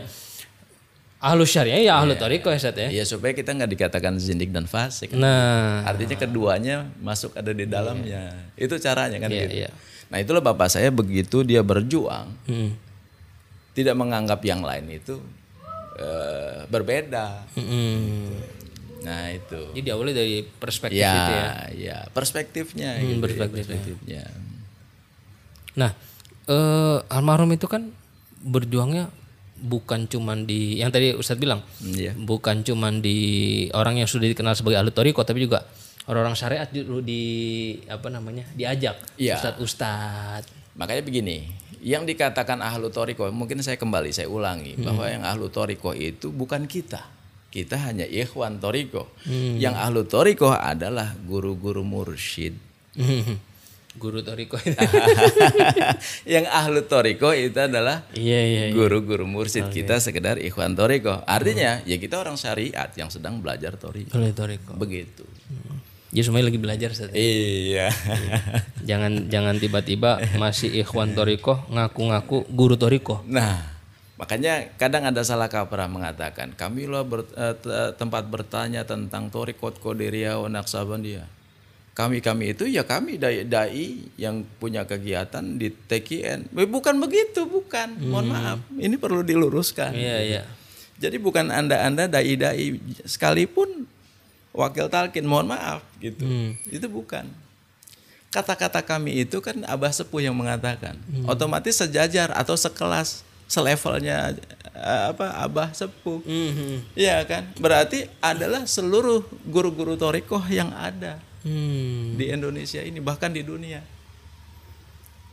ahlu 1.20 1.44
syariah 1.44 1.88
ya 1.88 2.00
ahlu 2.00 2.16
toriko 2.16 2.52
ya 2.52 2.60
Sat, 2.60 2.76
ya. 2.76 2.92
Iya 2.92 3.04
supaya 3.04 3.32
kita 3.32 3.56
nggak 3.56 3.72
dikatakan 3.72 4.20
zindik 4.20 4.52
dan 4.52 4.68
fasik. 4.68 5.16
Nah, 5.16 5.84
Artinya 5.88 6.20
keduanya 6.20 6.76
masuk 7.00 7.36
ada 7.36 7.52
di 7.52 7.64
dalamnya. 7.64 8.52
Itu 8.60 8.76
caranya 8.76 9.20
kan 9.20 9.32
Iya, 9.32 9.44
gitu. 9.48 9.56
iya. 9.64 9.70
Nah 10.12 10.20
itulah 10.20 10.44
bapak 10.44 10.68
saya 10.68 10.92
begitu 10.92 11.42
dia 11.42 11.64
berjuang 11.64 12.28
hmm. 12.46 12.70
tidak 13.74 13.96
menganggap 13.96 14.44
yang 14.44 14.62
lain 14.62 14.86
itu 14.92 15.16
eh, 15.96 16.68
berbeda. 16.68 17.48
Hmm. 17.56 18.36
Nah 19.04 19.30
itu. 19.30 19.62
Jadi 19.76 19.88
awalnya 19.92 20.16
dari 20.18 20.42
perspektif 20.44 21.00
Ya, 21.00 21.14
itu 21.14 21.34
ya. 21.34 21.48
ya 21.76 21.98
perspektifnya. 22.10 22.90
Hmm, 22.98 23.04
gitu, 23.06 23.20
perspektifnya. 23.22 23.64
perspektifnya. 23.68 24.24
Nah, 25.76 25.92
eh, 26.46 26.98
almarhum 27.10 27.52
itu 27.52 27.68
kan 27.68 27.92
berjuangnya 28.40 29.10
bukan 29.60 30.08
cuman 30.08 30.44
di 30.44 30.76
yang 30.78 30.92
tadi 30.92 31.16
Ustadz 31.16 31.40
bilang, 31.40 31.64
Hmm, 31.80 31.96
Iya. 31.96 32.12
bukan 32.16 32.62
cuman 32.62 33.00
di 33.00 33.18
orang 33.72 33.96
yang 33.96 34.08
sudah 34.08 34.28
dikenal 34.28 34.54
sebagai 34.54 34.76
ahli 34.78 34.92
toriko, 34.92 35.24
tapi 35.24 35.40
juga 35.42 35.64
orang-orang 36.04 36.36
syariat 36.36 36.68
dulu 36.68 37.00
di 37.00 37.24
apa 37.88 38.12
namanya 38.12 38.44
diajak 38.54 39.00
Iya. 39.16 39.40
ustadz-ustadz. 39.40 40.52
Makanya 40.76 41.00
begini, 41.02 41.48
yang 41.80 42.04
dikatakan 42.04 42.60
ahlu 42.60 42.90
toriko, 42.90 43.24
mungkin 43.30 43.62
saya 43.62 43.78
kembali, 43.78 44.10
saya 44.10 44.28
ulangi, 44.28 44.76
bahwa 44.76 45.06
yang 45.08 45.24
ahlu 45.24 45.48
toriko 45.48 45.94
itu 45.94 46.28
bukan 46.28 46.68
kita. 46.68 47.00
Kita 47.54 47.78
hanya 47.86 48.10
ikhwan 48.10 48.58
toriko. 48.58 49.14
Yang 49.62 49.76
ahlu 49.78 50.02
toriko 50.10 50.50
adalah 50.50 51.14
guru-guru 51.14 51.86
mursyid. 51.86 52.58
Guru 53.94 54.26
toriko. 54.26 54.58
yang 56.34 56.50
ahlu 56.50 56.82
toriko 56.90 57.30
itu 57.30 57.54
adalah 57.62 58.02
iya 58.18 58.42
iya. 58.42 58.64
iya. 58.66 58.74
guru-guru 58.74 59.30
mursyid 59.30 59.70
kita 59.70 60.02
sekedar 60.02 60.42
ikhwan 60.42 60.74
toriko. 60.74 61.22
Artinya 61.30 61.86
ya 61.86 62.02
kita 62.02 62.18
orang 62.18 62.34
syariat 62.34 62.90
yang 62.98 63.14
sedang 63.14 63.38
belajar 63.38 63.78
toriko. 63.78 64.18
Toriko. 64.18 64.74
Begitu. 64.82 65.22
Ya 66.10 66.22
semuanya 66.26 66.50
lagi 66.50 66.58
belajar 66.58 66.90
Ustadz. 66.90 67.14
Iya. 67.14 67.94
Jangan 68.90 69.30
jangan 69.34 69.62
tiba-tiba 69.62 70.22
masih 70.42 70.74
ikhwan 70.74 71.14
toriko 71.14 71.62
ngaku-ngaku 71.70 72.50
guru 72.50 72.78
toriko. 72.78 73.22
Nah, 73.30 73.73
makanya 74.24 74.72
kadang 74.76 75.04
ada 75.04 75.20
salah 75.22 75.46
kaprah 75.46 75.86
mengatakan 75.86 76.56
kami 76.56 76.88
loh 76.88 77.04
ber- 77.04 77.28
eh, 77.30 77.52
te- 77.54 77.92
tempat 77.94 78.24
bertanya 78.26 78.82
tentang 78.82 79.28
torikot 79.28 79.78
Qadiriyah 79.78 80.40
wa 80.40 80.48
Naqsabandiyah. 80.50 81.28
Kami 81.94 82.24
kami 82.24 82.58
itu 82.58 82.66
ya 82.66 82.82
kami 82.82 83.22
dai 83.22 83.46
dai 83.46 84.10
yang 84.16 84.42
punya 84.58 84.82
kegiatan 84.82 85.46
di 85.54 85.70
TKN. 85.70 86.50
Eh, 86.50 86.66
Bukan 86.66 86.98
begitu, 86.98 87.46
bukan. 87.46 88.00
Mohon 88.02 88.28
maaf, 88.32 88.58
ini 88.74 88.96
perlu 88.96 89.22
diluruskan. 89.22 89.94
Iya 89.94 90.18
iya. 90.24 90.44
Jadi 90.98 91.20
bukan 91.20 91.52
anda-anda 91.52 92.08
dai-dai 92.08 92.80
sekalipun 93.04 93.86
wakil 94.50 94.88
talkin, 94.88 95.22
mohon 95.24 95.52
maaf 95.52 95.86
gitu. 96.00 96.26
Itu 96.66 96.88
bukan. 96.88 97.30
Kata-kata 98.30 98.82
kami 98.82 99.22
itu 99.22 99.38
kan 99.38 99.62
Abah 99.64 99.94
Sepuh 99.94 100.18
yang 100.20 100.34
mengatakan. 100.34 100.98
Otomatis 101.28 101.78
sejajar 101.78 102.34
atau 102.34 102.58
sekelas, 102.58 103.22
selevelnya 103.46 104.34
eh, 104.74 105.04
apa 105.12 105.38
Abah 105.40 105.70
Sepuh. 105.72 106.24
Mhm. 106.24 106.98
Iya 106.98 107.24
kan? 107.28 107.54
Berarti 107.58 108.10
adalah 108.20 108.66
seluruh 108.66 109.22
guru-guru 109.46 109.96
torikoh 109.96 110.44
yang 110.50 110.72
ada 110.74 111.20
Hmm. 111.44 112.16
di 112.16 112.32
Indonesia 112.32 112.80
ini 112.80 113.04
bahkan 113.04 113.28
di 113.28 113.44
dunia. 113.44 113.84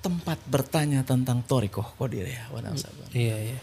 Tempat 0.00 0.42
bertanya 0.48 1.06
tentang 1.06 1.44
torikoh 1.46 1.86
Qadiriyah 1.94 2.50
wa 2.50 2.58
Naqsabandiyah. 2.64 3.14
Iya 3.14 3.36
iya. 3.54 3.58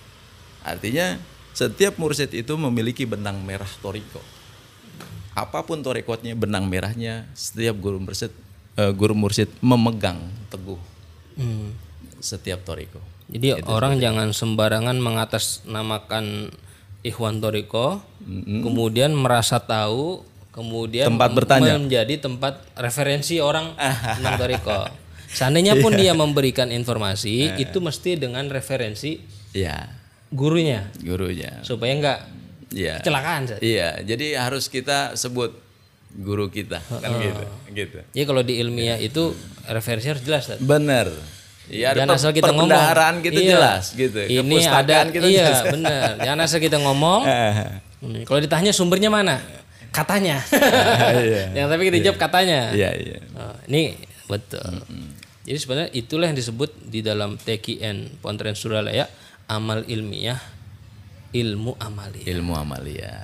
Artinya 0.63 1.19
setiap 1.51 1.99
mursyid 1.99 2.31
itu 2.31 2.53
memiliki 2.55 3.03
benang 3.03 3.41
merah 3.43 3.67
toriko. 3.83 4.21
Apa 5.35 5.61
pun 5.65 5.81
torikotnya, 5.83 6.33
benang 6.33 6.65
merahnya 6.65 7.27
setiap 7.35 7.75
guru 7.77 7.99
mursyid 7.99 8.31
eh, 8.77 8.91
guru 8.95 9.11
mursyid 9.17 9.49
memegang 9.59 10.21
teguh 10.47 10.79
Hmm. 11.35 11.73
setiap 12.23 12.63
toriko. 12.63 13.01
Jadi 13.27 13.59
orang 13.65 13.99
jangan 13.99 14.31
sembarangan 14.31 14.95
mengatasnamakan 14.97 16.47
Ikhwan 17.01 17.39
Toriko, 17.39 17.99
kemudian 18.63 19.11
merasa 19.11 19.59
tahu, 19.59 20.23
kemudian 20.49 21.07
Tempat 21.07 21.29
bertanya. 21.31 21.75
menjadi 21.75 22.17
tempat 22.17 22.63
referensi 22.73 23.37
orang 23.37 23.75
tentang 24.15 24.35
Toriko. 24.37 24.79
Seandainya 25.27 25.75
pun 25.77 25.91
dia 25.91 26.11
memberikan 26.13 26.67
informasi, 26.67 27.59
itu 27.59 27.77
mesti 27.77 28.15
dengan 28.15 28.47
referensi 28.47 29.19
Ya, 29.51 29.91
gurunya 30.29 30.87
gurunya. 30.97 31.59
supaya 31.63 31.91
enggak 31.91 32.19
Iya. 32.67 32.99
kecelakaan. 32.99 33.47
Iya, 33.59 34.03
jadi 34.03 34.39
harus 34.39 34.67
kita 34.67 35.15
sebut 35.15 35.55
guru 36.13 36.47
kita 36.47 36.79
kan 36.79 37.11
gitu. 37.17 37.43
Gitu. 37.71 37.99
Jadi 38.11 38.23
kalau 38.23 38.41
di 38.41 38.59
ilmiah 38.59 38.95
itu 38.97 39.31
referensi 39.65 40.07
harus 40.07 40.23
jelas. 40.23 40.51
Benar. 40.57 41.07
Iya, 41.67 41.91
Jangan 41.91 42.15
asal 42.15 42.31
kita 42.31 42.51
ngomong. 42.51 42.71
kita 43.19 43.39
Iya. 43.39 43.51
jelas 43.59 43.83
gitu. 43.91 44.19
Ini 44.23 44.55
ada, 44.65 45.07
kita 45.07 45.27
iya 45.27 45.45
jelas. 45.51 45.63
benar. 45.67 46.11
Jangan 46.23 46.39
asal 46.43 46.59
kita 46.59 46.77
ngomong. 46.79 47.21
Hmm, 47.97 48.21
Kalau 48.29 48.37
ditanya 48.37 48.69
sumbernya 48.69 49.09
mana? 49.09 49.41
Katanya. 49.89 50.37
Yang 51.57 51.65
tapi 51.65 51.81
kita 51.89 51.97
jawab 52.05 52.17
katanya. 52.21 52.69
Iya, 52.69 52.93
iya. 52.93 53.17
Oh, 53.33 53.57
ini 53.65 53.97
betul. 54.29 54.85
Jadi 55.41 55.57
sebenarnya 55.57 55.89
itulah 55.97 56.29
yang 56.29 56.37
disebut 56.37 56.77
di 56.85 57.01
dalam 57.01 57.41
TKN 57.41 58.21
Pontren 58.21 58.53
Suralaya 58.53 59.09
amal 59.49 59.81
ilmiah, 59.89 60.37
ilmu 61.33 61.73
amali. 61.81 62.21
Ilmu 62.21 62.53
amalia. 62.53 63.17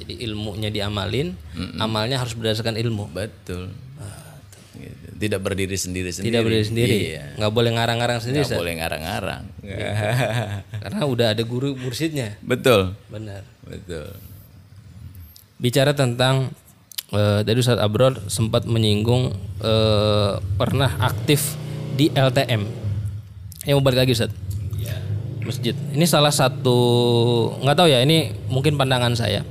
Jadi 0.00 0.24
ilmunya 0.24 0.72
diamalin, 0.72 1.36
amalnya 1.76 2.16
harus 2.16 2.32
berdasarkan 2.32 2.80
ilmu. 2.80 3.12
Betul. 3.12 3.76
Gitu. 4.76 5.06
Tidak 5.16 5.40
berdiri 5.40 5.76
sendiri 5.76 6.10
sendiri. 6.12 6.28
Tidak 6.28 6.42
berdiri 6.44 6.64
sendiri. 6.68 6.96
Iya. 7.16 7.24
Nggak 7.40 7.52
boleh 7.52 7.70
ngarang-ngarang 7.72 8.18
sendiri. 8.20 8.44
Nggak 8.44 8.52
Ustaz. 8.52 8.60
boleh 8.60 8.74
ngarang-ngarang. 8.78 9.42
Karena 10.84 11.02
udah 11.08 11.26
ada 11.32 11.42
guru 11.42 11.72
mursidnya. 11.74 12.36
Betul. 12.44 12.92
Benar. 13.08 13.42
Betul. 13.64 14.12
Bicara 15.56 15.96
tentang 15.96 16.52
eh, 17.10 17.40
tadi 17.40 17.58
Ustadz 17.58 17.80
Abror 17.80 18.28
sempat 18.28 18.68
menyinggung 18.68 19.32
eh, 19.64 20.32
pernah 20.60 20.90
aktif 21.00 21.56
di 21.96 22.12
LTM. 22.12 22.68
Yang 23.64 23.74
mau 23.80 23.84
balik 23.84 24.04
lagi 24.04 24.12
Ustadz. 24.12 24.44
Masjid. 25.46 25.78
Ini 25.94 26.02
salah 26.10 26.34
satu 26.34 26.74
nggak 27.62 27.76
tahu 27.78 27.86
ya. 27.86 28.02
Ini 28.02 28.34
mungkin 28.50 28.74
pandangan 28.74 29.14
saya. 29.14 29.46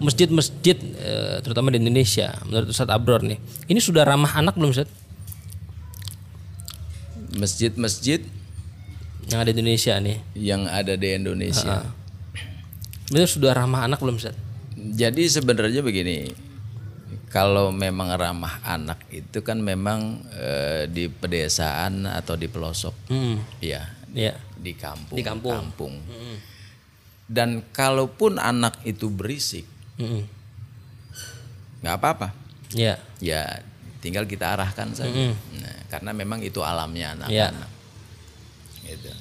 Masjid-masjid 0.00 0.76
eh, 0.96 1.36
terutama 1.40 1.68
di 1.68 1.78
Indonesia 1.78 2.32
menurut 2.44 2.72
Ustadz 2.72 2.90
Abror 2.90 3.20
nih. 3.20 3.36
Ini 3.68 3.78
sudah 3.78 4.02
ramah 4.02 4.32
anak 4.32 4.56
belum 4.56 4.72
Ustadz? 4.72 4.92
Masjid-masjid 7.30 8.24
Yang 9.28 9.38
ada 9.38 9.46
di 9.46 9.54
Indonesia 9.54 9.94
nih. 9.96 10.18
yang 10.34 10.62
ada 10.66 10.94
di 10.96 11.08
Indonesia. 11.14 11.86
Itu 13.06 13.38
sudah 13.38 13.54
ramah 13.54 13.86
anak 13.86 14.00
belum 14.00 14.16
Ustadz? 14.16 14.40
Jadi 14.74 15.28
sebenarnya 15.28 15.84
begini, 15.84 16.32
kalau 17.28 17.70
memang 17.70 18.10
ramah 18.10 18.58
anak 18.64 19.04
itu 19.08 19.38
kan 19.40 19.60
memang 19.60 20.24
eh, 20.32 20.88
di 20.88 21.06
pedesaan 21.06 22.08
atau 22.08 22.34
di 22.34 22.48
pelosok, 22.48 22.94
Hmm. 23.06 23.38
ya 23.60 23.86
Iya. 24.10 24.34
di 24.56 24.72
kampung. 24.74 25.14
Di 25.14 25.22
kampung. 25.22 25.94
Dan 27.30 27.62
kalaupun 27.70 28.42
anak 28.42 28.82
itu 28.82 29.06
berisik, 29.06 29.62
Mm-mm. 30.00 30.24
apa-apa, 31.84 32.32
Iya. 32.72 32.96
ya 33.20 33.44
tinggal 34.00 34.24
kita 34.24 34.56
arahkan 34.56 34.96
saja. 34.96 35.12
Nah, 35.60 35.76
karena 35.92 36.10
memang 36.16 36.40
itu 36.40 36.60
alamnya 36.64 37.16
anak-anak. 37.16 37.70
Gitu. 38.84 39.12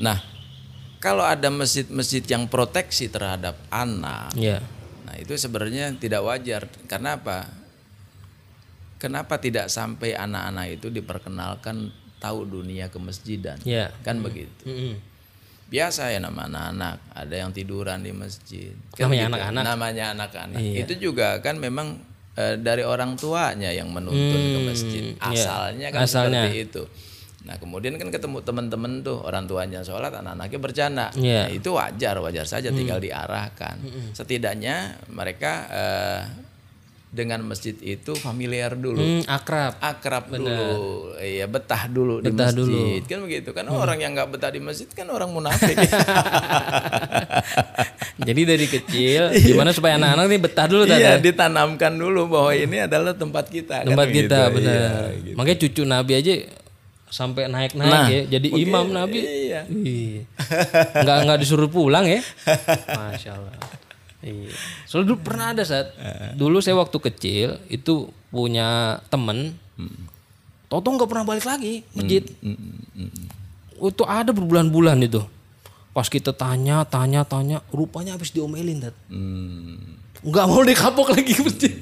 Nah, 0.00 0.18
kalau 0.98 1.22
ada 1.22 1.48
masjid-masjid 1.52 2.24
yang 2.26 2.48
proteksi 2.50 3.06
terhadap 3.12 3.54
anak, 3.70 4.32
Iya. 4.34 4.58
Nah 5.08 5.16
itu 5.16 5.32
sebenarnya 5.40 5.88
tidak 5.96 6.20
wajar. 6.20 6.68
Karena 6.84 7.16
apa? 7.16 7.48
Kenapa 9.00 9.40
tidak 9.40 9.70
sampai 9.72 10.12
anak-anak 10.12 10.76
itu 10.76 10.92
diperkenalkan 10.92 11.88
tahu 12.20 12.44
dunia 12.44 12.90
kemasjidan? 12.92 13.62
Iya. 13.64 13.94
Kan 14.04 14.20
begitu. 14.20 14.68
Mm-mm. 14.68 14.94
Biasa 15.68 16.08
ya 16.08 16.18
nama 16.18 16.48
anak-anak. 16.48 16.96
Ada 17.12 17.34
yang 17.44 17.50
tiduran 17.52 18.00
di 18.00 18.12
masjid. 18.16 18.72
Namanya 18.96 19.28
gitu. 19.28 19.28
anak-anak. 19.36 19.62
Namanya 19.68 20.04
anak-anak. 20.16 20.60
Iya. 20.60 20.76
Itu 20.84 20.94
juga 20.96 21.44
kan 21.44 21.60
memang 21.60 22.00
eh, 22.40 22.56
dari 22.56 22.80
orang 22.82 23.20
tuanya 23.20 23.68
yang 23.68 23.92
menuntun 23.92 24.40
ke 24.40 24.58
masjid. 24.64 25.04
iya. 25.12 25.44
Asalnya 25.44 25.88
kan 25.92 26.00
Asalnya. 26.08 26.48
seperti 26.48 26.58
itu. 26.72 26.82
Nah 27.44 27.56
kemudian 27.60 27.96
kan 28.00 28.08
ketemu 28.08 28.44
teman-teman 28.44 29.00
tuh 29.04 29.20
orang 29.24 29.44
tuanya 29.44 29.84
sholat 29.84 30.10
anak-anaknya 30.10 30.58
bercanda. 30.60 31.06
Iya. 31.12 31.46
Nah, 31.46 31.48
itu 31.52 31.70
wajar 31.76 32.16
wajar 32.24 32.46
saja 32.48 32.72
tinggal 32.72 32.96
diarahkan. 33.00 33.76
Setidaknya 34.16 34.96
mereka 35.12 35.68
eh, 35.68 36.47
dengan 37.08 37.40
masjid 37.42 37.72
itu 37.74 38.12
familiar 38.14 38.72
dulu. 38.72 38.96
Hmm, 38.96 39.24
akrab. 39.24 39.80
Akrab 39.80 40.28
dulu, 40.28 40.60
iya 41.16 41.44
betah 41.44 41.88
dulu 41.88 42.20
Betah 42.20 42.52
di 42.52 42.60
masjid 42.60 43.00
kan 43.02 43.18
begitu 43.22 43.50
kan 43.50 43.64
orang 43.66 43.96
yang 43.98 44.12
nggak 44.12 44.28
betah 44.28 44.50
di 44.50 44.60
masjid 44.60 44.84
kan 44.86 45.08
orang 45.08 45.28
munafik 45.28 45.72
Jadi 48.18 48.40
dari 48.44 48.66
kecil 48.66 49.32
gimana 49.48 49.70
supaya 49.70 49.96
anak-anak 49.96 50.26
nih 50.26 50.40
betah 50.42 50.66
dulu 50.66 50.84
tadi. 50.84 51.00
iya 51.00 51.16
ditanamkan 51.16 51.92
dulu 51.94 52.28
bahwa 52.28 52.50
ini 52.52 52.76
adalah 52.78 53.14
tempat 53.14 53.46
kita 53.46 53.82
kan 53.82 53.88
Tempat 53.88 54.06
begitu. 54.06 54.28
kita 54.28 54.40
benar. 54.50 54.74
Iya, 54.74 54.92
gitu. 55.22 55.36
Makanya 55.38 55.58
cucu 55.58 55.82
Nabi 55.84 56.12
aja 56.14 56.32
sampai 57.08 57.48
naik-naik 57.48 57.88
Nah, 57.88 58.06
ya 58.06 58.22
jadi 58.28 58.48
imam 58.52 58.86
Nabi. 58.90 59.20
iya. 59.24 59.64
Iya. 59.64 60.28
Nggak 60.98 61.16
nggak 61.24 61.38
disuruh 61.40 61.68
pulang 61.68 62.04
ya. 62.04 62.20
Masya 62.98 63.30
Allah. 63.32 63.54
Iya. 64.18 64.50
Soalnya 64.82 65.14
dulu 65.14 65.18
pernah 65.22 65.54
ada 65.54 65.62
saat 65.62 65.94
dulu 66.34 66.58
saya 66.58 66.74
waktu 66.74 66.98
kecil 66.98 67.48
itu 67.70 68.10
punya 68.34 68.98
temen. 69.12 69.54
Toto 70.68 70.88
nggak 70.90 71.08
pernah 71.08 71.24
balik 71.24 71.46
lagi 71.46 71.86
masjid. 71.94 72.26
Itu 73.78 74.02
ada 74.04 74.34
berbulan-bulan 74.34 74.98
itu. 75.06 75.22
Pas 75.94 76.06
kita 76.10 76.34
tanya, 76.34 76.82
tanya, 76.86 77.22
tanya, 77.22 77.62
rupanya 77.70 78.18
habis 78.18 78.34
diomelin. 78.34 78.90
Hmm. 79.10 79.98
Nggak 80.22 80.46
mau 80.50 80.62
dikapok 80.66 81.14
lagi 81.14 81.34
masjid. 81.38 81.74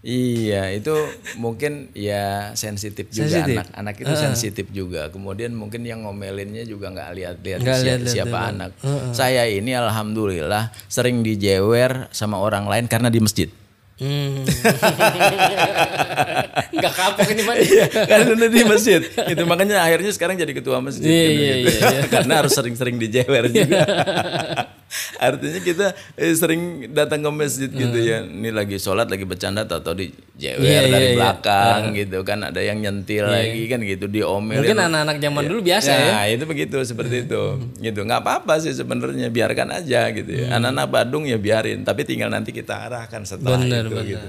Iya, 0.00 0.72
itu 0.72 0.96
mungkin 1.36 1.92
ya 1.92 2.56
sensitif 2.56 3.12
juga 3.12 3.44
Sensitif. 3.44 3.60
anak. 3.60 3.68
Anak 3.76 3.94
itu 4.00 4.14
sensitif 4.16 4.64
juga. 4.72 5.12
Kemudian 5.12 5.52
mungkin 5.52 5.84
yang 5.84 6.08
ngomelinnya 6.08 6.64
juga 6.64 6.88
nggak 6.88 7.10
lihat-lihat 7.20 7.60
siapa, 7.60 7.84
lihat-lihat 7.84 8.08
siapa 8.08 8.32
dulu. 8.32 8.48
anak. 8.48 8.70
Saya 9.12 9.44
ini 9.44 9.76
alhamdulillah 9.76 10.72
sering 10.88 11.20
dijewer 11.20 12.08
sama 12.16 12.40
orang 12.40 12.64
lain 12.64 12.88
karena 12.88 13.12
di 13.12 13.20
masjid. 13.20 13.52
Hmm. 14.00 14.48
Nggak 16.72 16.94
kapok 16.96 17.28
ini 17.36 17.42
Pak. 17.44 17.56
Iya, 17.60 17.84
karena 18.08 18.46
di 18.48 18.60
masjid. 18.64 19.04
Itu 19.04 19.42
makanya 19.44 19.84
akhirnya 19.84 20.08
sekarang 20.16 20.40
jadi 20.40 20.56
ketua 20.56 20.80
masjid. 20.80 21.04
Iya, 21.04 21.28
kan 21.28 21.36
iya, 21.36 21.54
iya, 21.60 21.72
iya. 21.76 22.00
Karena 22.16 22.40
harus 22.40 22.56
sering-sering 22.56 22.96
dijewer 22.96 23.52
juga. 23.52 23.84
Artinya 25.22 25.60
kita 25.62 25.86
eh, 26.18 26.34
sering 26.34 26.90
datang 26.90 27.22
ke 27.22 27.30
masjid 27.30 27.70
gitu 27.70 27.94
ya. 27.94 28.26
Ini 28.26 28.50
lagi 28.50 28.76
sholat, 28.76 29.06
lagi 29.06 29.22
bercanda, 29.22 29.62
atau 29.62 29.94
dijewer 29.94 30.58
Hmm. 30.60 30.66
Iya, 30.66 30.80
dari 30.88 30.90
iya, 30.90 30.98
iya. 30.98 31.16
belakang 31.16 31.80
gitu 31.94 32.18
kan. 32.24 32.38
Ada 32.42 32.60
yang 32.64 32.78
nyentil 32.80 33.28
lagi 33.28 33.62
kan 33.70 33.78
gitu, 33.84 34.08
diomelin. 34.10 34.64
Mungkin 34.64 34.78
anak-anak 34.80 35.16
zaman 35.20 35.42
dulu 35.46 35.60
biasa 35.62 35.90
ya. 35.92 36.10
Nah, 36.16 36.24
itu 36.26 36.44
begitu 36.48 36.76
seperti 36.82 37.28
itu. 37.28 37.42
Gitu. 37.78 38.00
nggak 38.02 38.20
apa-apa 38.24 38.58
sih 38.58 38.72
sebenarnya, 38.74 39.28
biarkan 39.30 39.68
aja 39.78 40.10
gitu 40.10 40.32
ya. 40.32 40.56
Anak-anak 40.58 40.86
Badung 40.90 41.24
ya 41.28 41.38
biarin, 41.38 41.84
tapi 41.86 42.02
tinggal 42.08 42.32
nanti 42.32 42.50
kita 42.50 42.88
arahkan 42.90 43.22
setelah 43.22 43.60
Benar, 43.60 43.86
itu 43.86 43.94
benar. 43.94 44.06
gitu. 44.08 44.28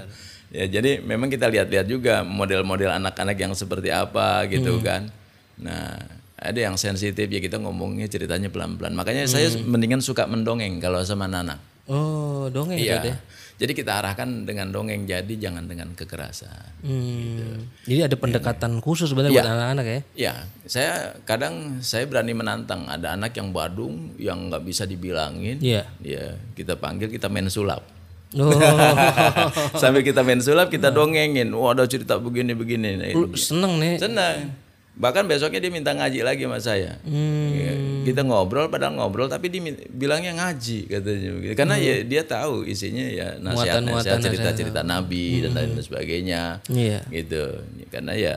Ya, 0.52 0.65
jadi 0.67 1.00
memang 1.00 1.32
kita 1.32 1.47
lihat-lihat 1.47 1.88
juga 1.88 2.28
model-model 2.28 2.91
anak-anak 2.91 3.39
yang 3.39 3.56
seperti 3.56 3.88
apa 3.88 4.43
gitu 4.52 4.84
kan. 4.84 5.08
Nah, 5.56 6.20
ada 6.41 6.58
yang 6.58 6.73
sensitif 6.73 7.30
ya 7.30 7.38
kita 7.38 7.62
ngomongnya 7.62 8.10
ceritanya 8.10 8.49
pelan-pelan. 8.49 8.97
Makanya 8.97 9.30
saya 9.30 9.54
mendingan 9.62 10.01
suka 10.01 10.25
mendongeng 10.25 10.82
kalau 10.82 10.97
sama 11.06 11.30
anak. 11.30 11.62
Oh, 11.86 12.49
dongeng 12.49 12.82
Iya. 12.82 12.97
Ya. 13.06 13.15
Jadi 13.62 13.77
kita 13.77 14.01
arahkan 14.01 14.49
dengan 14.49 14.73
dongeng 14.73 15.06
jadi 15.06 15.30
jangan 15.38 15.69
dengan 15.69 15.93
kekerasan. 15.93 16.82
Hmm. 16.82 17.69
Jadi 17.86 18.10
ada 18.10 18.17
pendekatan 18.17 18.82
khusus 18.82 19.13
sebenarnya 19.13 19.38
Iya. 19.38 19.43
buat 19.45 19.54
anak-anak 19.54 19.86
ya. 19.86 19.99
Ya, 20.17 20.34
saya 20.65 21.13
kadang 21.30 21.77
saya 21.86 22.10
berani 22.10 22.34
menantang. 22.34 22.89
Ada 22.89 23.13
anak 23.13 23.38
yang 23.38 23.54
Badung 23.54 24.17
yang 24.17 24.49
nggak 24.49 24.65
bisa 24.65 24.89
dibilangin. 24.89 25.62
Iya. 25.62 25.86
Ya, 26.01 26.41
kita 26.58 26.73
panggil 26.73 27.13
kita 27.13 27.30
main 27.30 27.54
sulap. 27.54 27.86
Oh, 28.34 28.49
Sampai 29.82 30.01
kita 30.01 30.25
main 30.25 30.41
sulap 30.41 30.73
kita 30.73 30.89
dongengin. 30.89 31.54
Wah, 31.54 31.77
ada 31.77 31.86
cerita 31.86 32.17
begini 32.17 32.58
begini. 32.58 32.89
Nah, 32.97 33.13
lu 33.13 33.30
seneng 33.38 33.77
nih. 33.77 34.01
Senang. 34.01 34.58
Bahkan 35.02 35.26
besoknya 35.26 35.58
dia 35.58 35.74
minta 35.74 35.92
ngaji 35.92 36.22
lagi 36.22 36.46
sama 36.46 36.62
saya. 36.62 37.02
Hmm. 37.02 37.50
Ya, 37.52 37.74
Kita 38.02 38.22
ngobrol 38.22 38.70
padahal 38.70 38.94
ngobrol 38.96 39.26
tapi 39.26 39.50
dia 39.50 39.58
bilangnya 39.90 40.38
ngaji 40.38 40.86
katanya 40.86 41.30
begitu. 41.34 41.54
Karena 41.58 41.76
ya 41.76 42.06
dia 42.06 42.22
tahu 42.22 42.62
isinya 42.64 43.02
ya 43.02 43.42
nasihat-nasihat 43.42 44.22
cerita-cerita 44.22 44.82
nabi 44.82 45.42
dan 45.42 45.58
lain 45.58 45.74
sebagainya. 45.76 46.62
Iya. 46.70 47.02
Gitu. 47.10 47.66
Karena 47.90 48.14
ya 48.14 48.36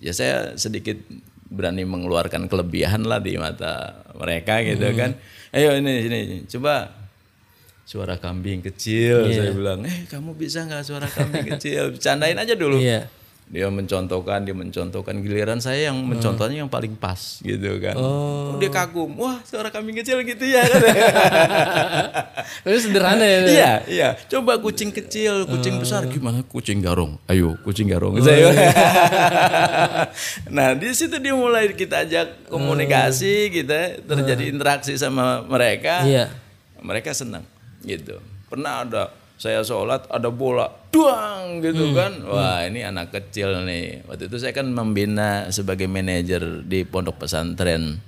ya 0.00 0.12
saya 0.12 0.56
sedikit 0.56 0.96
berani 1.46 1.84
mengeluarkan 1.84 2.48
kelebihan 2.48 3.04
lah 3.04 3.20
di 3.20 3.36
mata 3.36 4.00
mereka 4.16 4.64
gitu 4.64 4.88
Hmm. 4.88 4.96
kan. 4.96 5.10
Ayo 5.52 5.76
ini 5.76 5.92
sini 6.00 6.18
coba 6.48 6.90
suara 7.84 8.16
kambing 8.16 8.64
kecil 8.64 9.28
Iya. 9.28 9.36
saya 9.38 9.50
bilang 9.52 9.84
eh 9.84 10.08
kamu 10.08 10.32
bisa 10.34 10.64
nggak 10.64 10.82
suara 10.82 11.04
kambing 11.04 11.44
kecil 11.54 11.88
bercandain 11.92 12.34
aja 12.34 12.56
dulu 12.56 12.80
Iya. 12.80 13.06
Dia 13.44 13.68
mencontohkan 13.68 14.40
dia 14.42 14.56
mencontohkan. 14.56 15.14
Giliran 15.20 15.60
saya 15.60 15.92
yang 15.92 16.00
mencontohnya 16.00 16.64
yang 16.64 16.72
paling 16.72 16.96
pas 16.96 17.38
gitu 17.44 17.76
kan. 17.78 17.94
Oh. 17.96 18.56
dia 18.56 18.72
kagum. 18.72 19.14
Wah 19.20 19.38
suara 19.44 19.68
kambing 19.68 20.00
kecil 20.00 20.24
gitu 20.24 20.48
ya 20.48 20.64
kan? 20.64 20.80
Tapi 22.64 22.76
sederhana 22.80 23.24
ya. 23.24 23.38
Iya 23.44 23.72
iya. 23.86 24.08
Coba 24.32 24.56
kucing 24.58 24.90
kecil 24.90 25.44
kucing 25.44 25.76
besar. 25.76 26.08
Gimana? 26.08 26.40
Kucing 26.48 26.80
garong. 26.80 27.20
Ayo 27.28 27.54
kucing 27.60 27.92
garong. 27.92 28.16
Oh, 28.16 28.24
saya 28.24 28.48
iya. 28.48 28.70
nah 30.56 30.72
di 30.72 30.88
situ 30.96 31.20
dia 31.20 31.36
mulai 31.36 31.68
kita 31.76 32.08
ajak 32.08 32.48
komunikasi 32.48 33.52
kita 33.52 34.00
terjadi 34.08 34.48
interaksi 34.48 34.96
sama 34.96 35.44
mereka. 35.44 36.04
Iya. 36.04 36.32
mereka 36.84 37.16
senang 37.16 37.44
gitu. 37.80 38.20
Pernah 38.52 38.84
ada 38.84 39.23
saya 39.34 39.60
sholat 39.60 40.06
ada 40.08 40.30
bola 40.30 40.70
duang 40.88 41.58
gitu 41.58 41.90
Hmm. 41.90 41.94
kan 41.94 42.12
wah 42.24 42.62
ini 42.62 42.80
anak 42.80 43.10
kecil 43.10 43.62
nih 43.62 44.04
waktu 44.04 44.26
itu 44.26 44.36
saya 44.38 44.50
kan 44.50 44.66
membina 44.66 45.50
sebagai 45.50 45.84
manajer 45.84 46.62
di 46.62 46.82
pondok 46.82 47.18
pesantren 47.20 47.98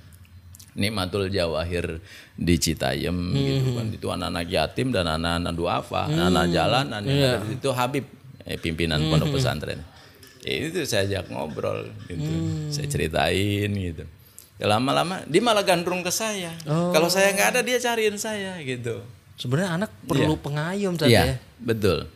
Nikmatul 0.73 1.27
Jawahir 1.27 1.99
di 2.33 2.55
Citayam 2.55 3.33
Hmm. 3.33 3.35
gitu 3.35 3.69
kan 3.73 3.85
itu 3.89 4.07
anak-anak 4.07 4.45
yatim 4.45 4.87
dan 4.89 5.09
anak-anak 5.09 5.51
duafa 5.51 6.05
anak-anak 6.05 6.45
jalanan 6.47 7.01
yang 7.01 7.17
Iya. 7.17 7.33
situ 7.43 7.69
Habib 7.71 8.05
eh, 8.43 8.55
pimpinan 8.55 9.01
Hmm. 9.01 9.09
pondok 9.09 9.35
pesantren 9.35 9.81
ya, 10.39 10.53
itu 10.63 10.79
saya 10.85 11.03
ajak 11.03 11.27
ngobrol 11.27 11.81
gitu 12.05 12.23
Hmm. 12.23 12.69
saya 12.69 12.87
ceritain 12.87 13.67
gitu 13.67 14.05
ya, 14.55 14.65
lama-lama 14.65 15.25
dia 15.25 15.41
malah 15.41 15.61
gandrung 15.61 15.99
ke 15.99 16.09
saya 16.09 16.53
Oh. 16.63 16.93
kalau 16.93 17.09
saya 17.09 17.33
nggak 17.33 17.49
ada 17.51 17.61
dia 17.61 17.75
cariin 17.77 18.15
saya 18.15 18.55
gitu 18.61 19.01
Sebenarnya 19.37 19.69
anak 19.77 19.91
perlu 20.03 20.33
pengayom 20.35 20.97
saja 20.97 21.07
Iya, 21.07 21.23
ya. 21.23 21.35
betul. 21.61 22.09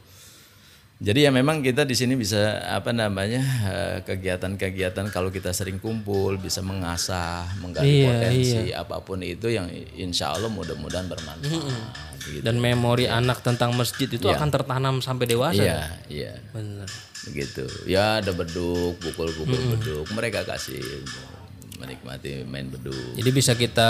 Jadi 1.02 1.26
ya 1.26 1.34
memang 1.34 1.66
kita 1.66 1.82
di 1.82 1.98
sini 1.98 2.14
bisa 2.14 2.62
apa 2.62 2.94
namanya 2.94 3.42
eh, 3.66 3.98
kegiatan-kegiatan 4.06 5.10
kalau 5.10 5.34
kita 5.34 5.50
sering 5.50 5.82
kumpul 5.82 6.38
bisa 6.38 6.62
mengasah, 6.62 7.50
menggali 7.58 8.06
Iya, 8.06 8.10
potensi 8.14 8.60
apa 8.70 9.02
pun 9.02 9.26
itu 9.26 9.50
yang 9.50 9.66
insya 9.98 10.30
Allah 10.30 10.50
mudah-mudahan 10.50 11.10
bermanfaat. 11.10 12.22
gitu. 12.22 12.46
Dan 12.46 12.62
memori 12.62 13.10
anak 13.10 13.42
tentang 13.42 13.74
masjid 13.74 14.06
itu 14.06 14.30
akan 14.30 14.50
tertanam 14.54 15.02
sampai 15.02 15.26
dewasa. 15.26 15.58
Iya, 15.58 15.80
iya. 16.06 16.34
Benar. 16.54 16.86
Begitu. 17.26 17.66
Ya 17.90 18.22
ada 18.22 18.30
beduk, 18.30 19.02
pukul-pukul 19.02 19.58
beduk. 19.74 20.06
Mereka 20.14 20.46
kasih 20.46 20.82
menikmati 21.82 22.46
main 22.46 22.70
beduk. 22.70 23.18
Jadi 23.18 23.30
bisa 23.34 23.58
kita 23.58 23.90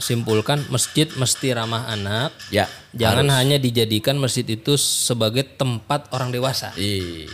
simpulkan 0.00 0.64
masjid 0.72 1.04
mesti 1.12 1.52
ramah 1.52 1.86
anak. 1.86 2.32
Ya, 2.48 2.64
Jangan 2.96 3.28
hanya 3.30 3.60
dijadikan 3.60 4.16
masjid 4.16 4.42
itu 4.42 4.80
sebagai 4.80 5.44
tempat 5.44 6.08
orang 6.10 6.32
dewasa. 6.32 6.72
i 6.74 7.28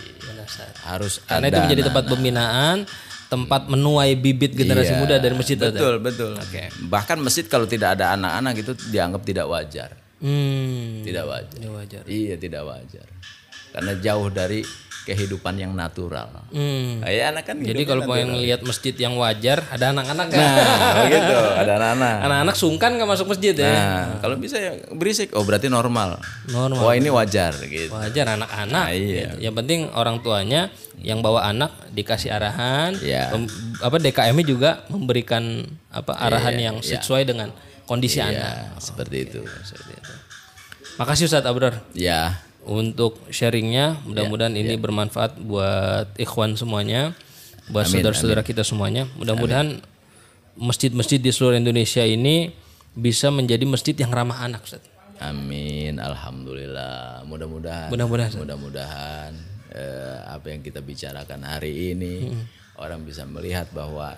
harus 0.87 1.23
Karena 1.27 1.47
ada 1.47 1.49
itu 1.49 1.59
menjadi 1.67 1.83
anak- 1.83 1.89
tempat 1.91 2.05
pembinaan, 2.07 2.77
tempat 3.27 3.63
menuai 3.67 4.15
bibit 4.15 4.55
generasi 4.55 4.95
Iya, 4.95 5.01
muda 5.03 5.15
dari 5.19 5.35
masjid 5.35 5.59
itu. 5.59 5.67
Betul, 5.67 5.95
betul. 5.99 6.33
Bahkan 6.87 7.19
masjid 7.19 7.45
kalau 7.47 7.67
tidak 7.67 7.99
ada 7.99 8.15
anak-anak 8.15 8.55
itu 8.63 8.73
dianggap 8.91 9.23
tidak 9.27 9.47
wajar. 9.51 9.91
Hmm. 10.23 11.03
Tidak 11.03 11.25
wajar. 11.27 11.59
Ya 11.59 11.71
wajar. 11.71 12.03
Iya, 12.07 12.35
tidak 12.39 12.63
wajar. 12.65 13.07
Karena 13.75 13.93
jauh 14.01 14.29
dari 14.33 14.63
kehidupan 15.07 15.55
yang 15.55 15.71
natural. 15.71 16.27
Hmm. 16.51 16.99
Kayak 17.07 17.25
anak 17.31 17.45
kan 17.47 17.57
Jadi 17.63 17.83
kalau 17.87 18.03
mau 18.11 18.19
yang 18.19 18.35
lihat 18.43 18.67
masjid 18.67 18.91
yang 18.91 19.15
wajar, 19.15 19.63
ada 19.71 19.95
anak-anak 19.95 20.27
nggak? 20.35 20.43
Nah, 20.43 20.95
begitu. 21.07 21.39
Ada 21.63 21.73
anak-anak. 21.79 22.17
Anak-anak 22.27 22.57
sungkan 22.59 22.91
nggak 22.99 23.11
masuk 23.15 23.27
masjid 23.31 23.55
ya? 23.55 23.71
Nah, 23.71 24.07
kalau 24.19 24.35
bisa 24.35 24.59
ya 24.59 24.75
berisik. 24.91 25.31
Oh, 25.39 25.47
berarti 25.47 25.71
normal. 25.71 26.19
Normal. 26.51 26.83
Wah, 26.83 26.95
ini 26.99 27.07
wajar 27.07 27.55
gitu. 27.71 27.95
Wajar 27.95 28.35
anak-anak. 28.35 28.85
Nah, 28.91 28.91
iya. 28.91 29.31
gitu. 29.31 29.47
Yang 29.47 29.55
penting 29.63 29.81
orang 29.95 30.17
tuanya 30.27 30.75
yang 30.99 31.23
bawa 31.23 31.47
anak 31.47 31.71
dikasih 31.95 32.35
arahan. 32.35 32.99
Iya. 32.99 33.31
Pem- 33.31 33.53
apa 33.79 33.97
DKM-nya 34.03 34.45
juga 34.45 34.71
memberikan 34.91 35.63
apa 35.95 36.19
arahan 36.19 36.59
yang 36.59 36.77
sesuai 36.83 37.23
dengan 37.31 37.55
kondisi 37.87 38.19
anak. 38.19 38.75
Ya, 38.75 38.83
seperti 38.83 39.31
itu. 39.31 39.41
Makasih 40.97 41.29
Ustadz 41.29 41.45
Abrar 41.45 41.85
Ya, 41.93 42.41
untuk 42.67 43.23
sharingnya. 43.31 44.03
Mudah-mudahan 44.03 44.53
ini 44.59 44.75
bermanfaat 44.75 45.39
buat 45.39 46.13
ikhwan 46.19 46.59
semuanya, 46.59 47.15
buat 47.71 47.87
saudara-saudara 47.87 48.43
kita 48.43 48.67
semuanya. 48.67 49.07
Mudah-mudahan 49.15 49.79
masjid-masjid 50.59 51.23
di 51.23 51.31
seluruh 51.31 51.57
Indonesia 51.57 52.03
ini 52.03 52.51
bisa 52.97 53.31
menjadi 53.31 53.63
masjid 53.69 53.95
yang 53.95 54.11
ramah 54.11 54.43
anak, 54.43 54.67
Ustadz. 54.67 54.89
amin. 55.23 55.97
Alhamdulillah. 56.03 57.25
Mudah-mudahan. 57.25 57.89
Mudah-mudahan. 57.89 58.33
Mudah-mudahan 58.37 59.31
eh, 59.73 60.19
apa 60.27 60.47
yang 60.51 60.61
kita 60.61 60.83
bicarakan 60.83 61.41
hari 61.47 61.95
ini 61.95 62.33
orang 62.81 63.05
bisa 63.05 63.25
melihat 63.25 63.69
bahwa 63.73 64.17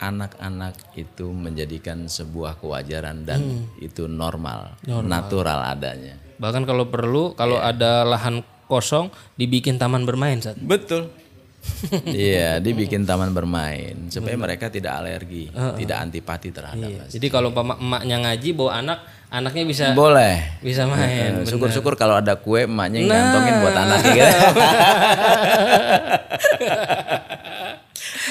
anak-anak 0.00 0.96
itu 0.96 1.28
menjadikan 1.28 2.08
sebuah 2.08 2.56
kewajaran 2.56 3.28
dan 3.28 3.68
itu 3.84 4.08
normal, 4.08 4.80
natural 4.88 5.60
adanya. 5.68 6.29
Bahkan 6.40 6.64
kalau 6.64 6.88
perlu, 6.88 7.36
kalau 7.36 7.60
ada 7.60 8.00
lahan 8.02 8.40
kosong 8.64 9.08
dibikin 9.36 9.76
taman 9.76 10.08
bermain, 10.08 10.40
Ustadz. 10.40 10.64
Betul. 10.64 11.12
Iya, 12.08 12.56
dibikin 12.56 13.04
taman 13.04 13.36
bermain 13.36 14.08
supaya 14.08 14.32
mereka 14.32 14.72
tidak 14.72 14.96
alergi, 14.96 15.52
tidak 15.52 15.96
antipati 16.00 16.48
terhadap. 16.48 16.88
mas. 16.88 17.12
Jadi 17.12 17.28
kalau 17.28 17.52
emak 17.52 17.76
emaknya 17.76 18.16
ngaji 18.16 18.48
bawa 18.56 18.80
anak, 18.80 18.98
anaknya 19.28 19.68
bisa 19.68 19.84
Boleh. 19.92 20.40
bisa 20.64 20.88
main. 20.88 21.44
Syukur-syukur 21.44 22.00
kalau 22.00 22.16
ada 22.16 22.40
kue 22.40 22.64
emaknya 22.64 23.04
yang 23.04 23.12
ngantongin 23.12 23.54
buat 23.60 23.76
anaknya 23.76 24.12
gitu. 24.16 24.36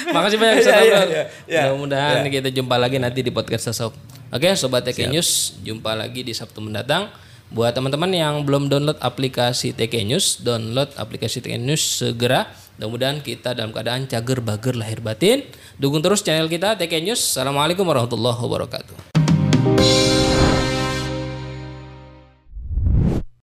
Makasih 0.10 0.38
banyak 0.41 0.56
Ustaz 0.60 0.74
Iya, 0.74 0.82
iya, 0.82 0.98
Abrar. 0.98 1.06
iya, 1.06 1.24
iya. 1.45 1.62
Mudah-mudahan 1.69 2.26
kita 2.28 2.50
jumpa 2.50 2.76
lagi 2.82 2.98
nanti 2.98 3.22
di 3.22 3.30
podcast 3.30 3.69
Tasawuf. 3.69 3.93
Oke, 4.30 4.54
sobat 4.54 4.86
TK 4.86 5.10
News, 5.10 5.62
jumpa 5.62 5.93
lagi 5.93 6.22
di 6.22 6.34
Sabtu 6.34 6.62
mendatang. 6.62 7.10
Buat 7.50 7.74
teman-teman 7.74 8.14
yang 8.14 8.46
belum 8.46 8.70
download 8.70 9.02
aplikasi 9.02 9.74
TK 9.74 10.06
News, 10.06 10.46
download 10.46 10.94
aplikasi 10.94 11.42
TK 11.42 11.58
News 11.58 11.82
segera. 11.82 12.46
Mudah-mudahan 12.78 13.26
kita 13.26 13.58
dalam 13.58 13.74
keadaan 13.74 14.06
cager 14.06 14.38
bager 14.38 14.78
lahir 14.78 15.02
batin. 15.02 15.42
Dukung 15.82 16.06
terus 16.06 16.22
channel 16.22 16.46
kita 16.46 16.78
TK 16.78 17.02
News. 17.02 17.18
Assalamualaikum 17.18 17.90
warahmatullahi 17.90 18.38
wabarakatuh. 18.38 19.09